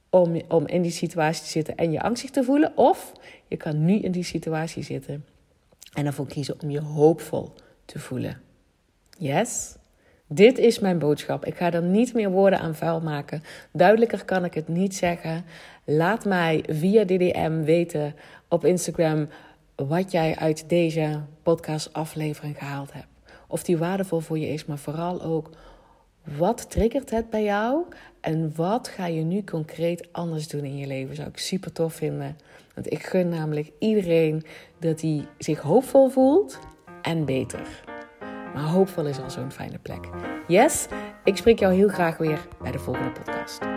om, 0.09 0.41
om 0.47 0.67
in 0.67 0.81
die 0.81 0.91
situatie 0.91 1.43
te 1.43 1.49
zitten 1.49 1.75
en 1.75 1.91
je 1.91 2.01
angstig 2.01 2.29
te 2.29 2.43
voelen. 2.43 2.77
Of 2.77 3.11
je 3.47 3.57
kan 3.57 3.85
nu 3.85 3.99
in 3.99 4.11
die 4.11 4.23
situatie 4.23 4.83
zitten 4.83 5.25
en 5.93 6.05
ervoor 6.05 6.27
kiezen 6.27 6.61
om 6.61 6.69
je 6.69 6.81
hoopvol 6.81 7.53
te 7.85 7.99
voelen. 7.99 8.41
Yes? 9.17 9.75
Dit 10.27 10.57
is 10.57 10.79
mijn 10.79 10.99
boodschap. 10.99 11.45
Ik 11.45 11.57
ga 11.57 11.71
er 11.71 11.81
niet 11.81 12.13
meer 12.13 12.29
woorden 12.29 12.59
aan 12.59 12.75
vuil 12.75 13.01
maken. 13.01 13.43
Duidelijker 13.71 14.25
kan 14.25 14.45
ik 14.45 14.53
het 14.53 14.67
niet 14.67 14.95
zeggen. 14.95 15.45
Laat 15.83 16.25
mij 16.25 16.63
via 16.69 17.03
DDM 17.03 17.63
weten 17.63 18.15
op 18.47 18.65
Instagram 18.65 19.27
wat 19.75 20.11
jij 20.11 20.35
uit 20.35 20.69
deze 20.69 21.21
podcastaflevering 21.43 22.57
gehaald 22.57 22.93
hebt. 22.93 23.07
Of 23.47 23.63
die 23.63 23.77
waardevol 23.77 24.19
voor 24.19 24.39
je 24.39 24.47
is, 24.47 24.65
maar 24.65 24.77
vooral 24.77 25.21
ook 25.21 25.49
wat 26.37 26.69
triggert 26.69 27.09
het 27.09 27.29
bij 27.29 27.43
jou 27.43 27.85
en 28.27 28.51
wat 28.55 28.87
ga 28.87 29.05
je 29.05 29.21
nu 29.21 29.43
concreet 29.43 30.07
anders 30.11 30.47
doen 30.47 30.63
in 30.63 30.77
je 30.77 30.87
leven? 30.87 31.15
Zou 31.15 31.27
ik 31.27 31.37
super 31.37 31.71
tof 31.71 31.93
vinden. 31.93 32.37
Want 32.73 32.91
ik 32.91 33.03
gun 33.03 33.29
namelijk 33.29 33.71
iedereen 33.79 34.45
dat 34.79 35.01
hij 35.01 35.25
zich 35.37 35.59
hoopvol 35.59 36.09
voelt 36.09 36.59
en 37.01 37.25
beter. 37.25 37.83
Maar 38.53 38.63
hoopvol 38.63 39.05
is 39.05 39.19
al 39.19 39.29
zo'n 39.29 39.51
fijne 39.51 39.77
plek. 39.77 40.09
Yes, 40.47 40.87
ik 41.23 41.37
spreek 41.37 41.59
jou 41.59 41.73
heel 41.73 41.89
graag 41.89 42.17
weer 42.17 42.47
bij 42.61 42.71
de 42.71 42.79
volgende 42.79 43.11
podcast. 43.11 43.76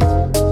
you 0.00 0.49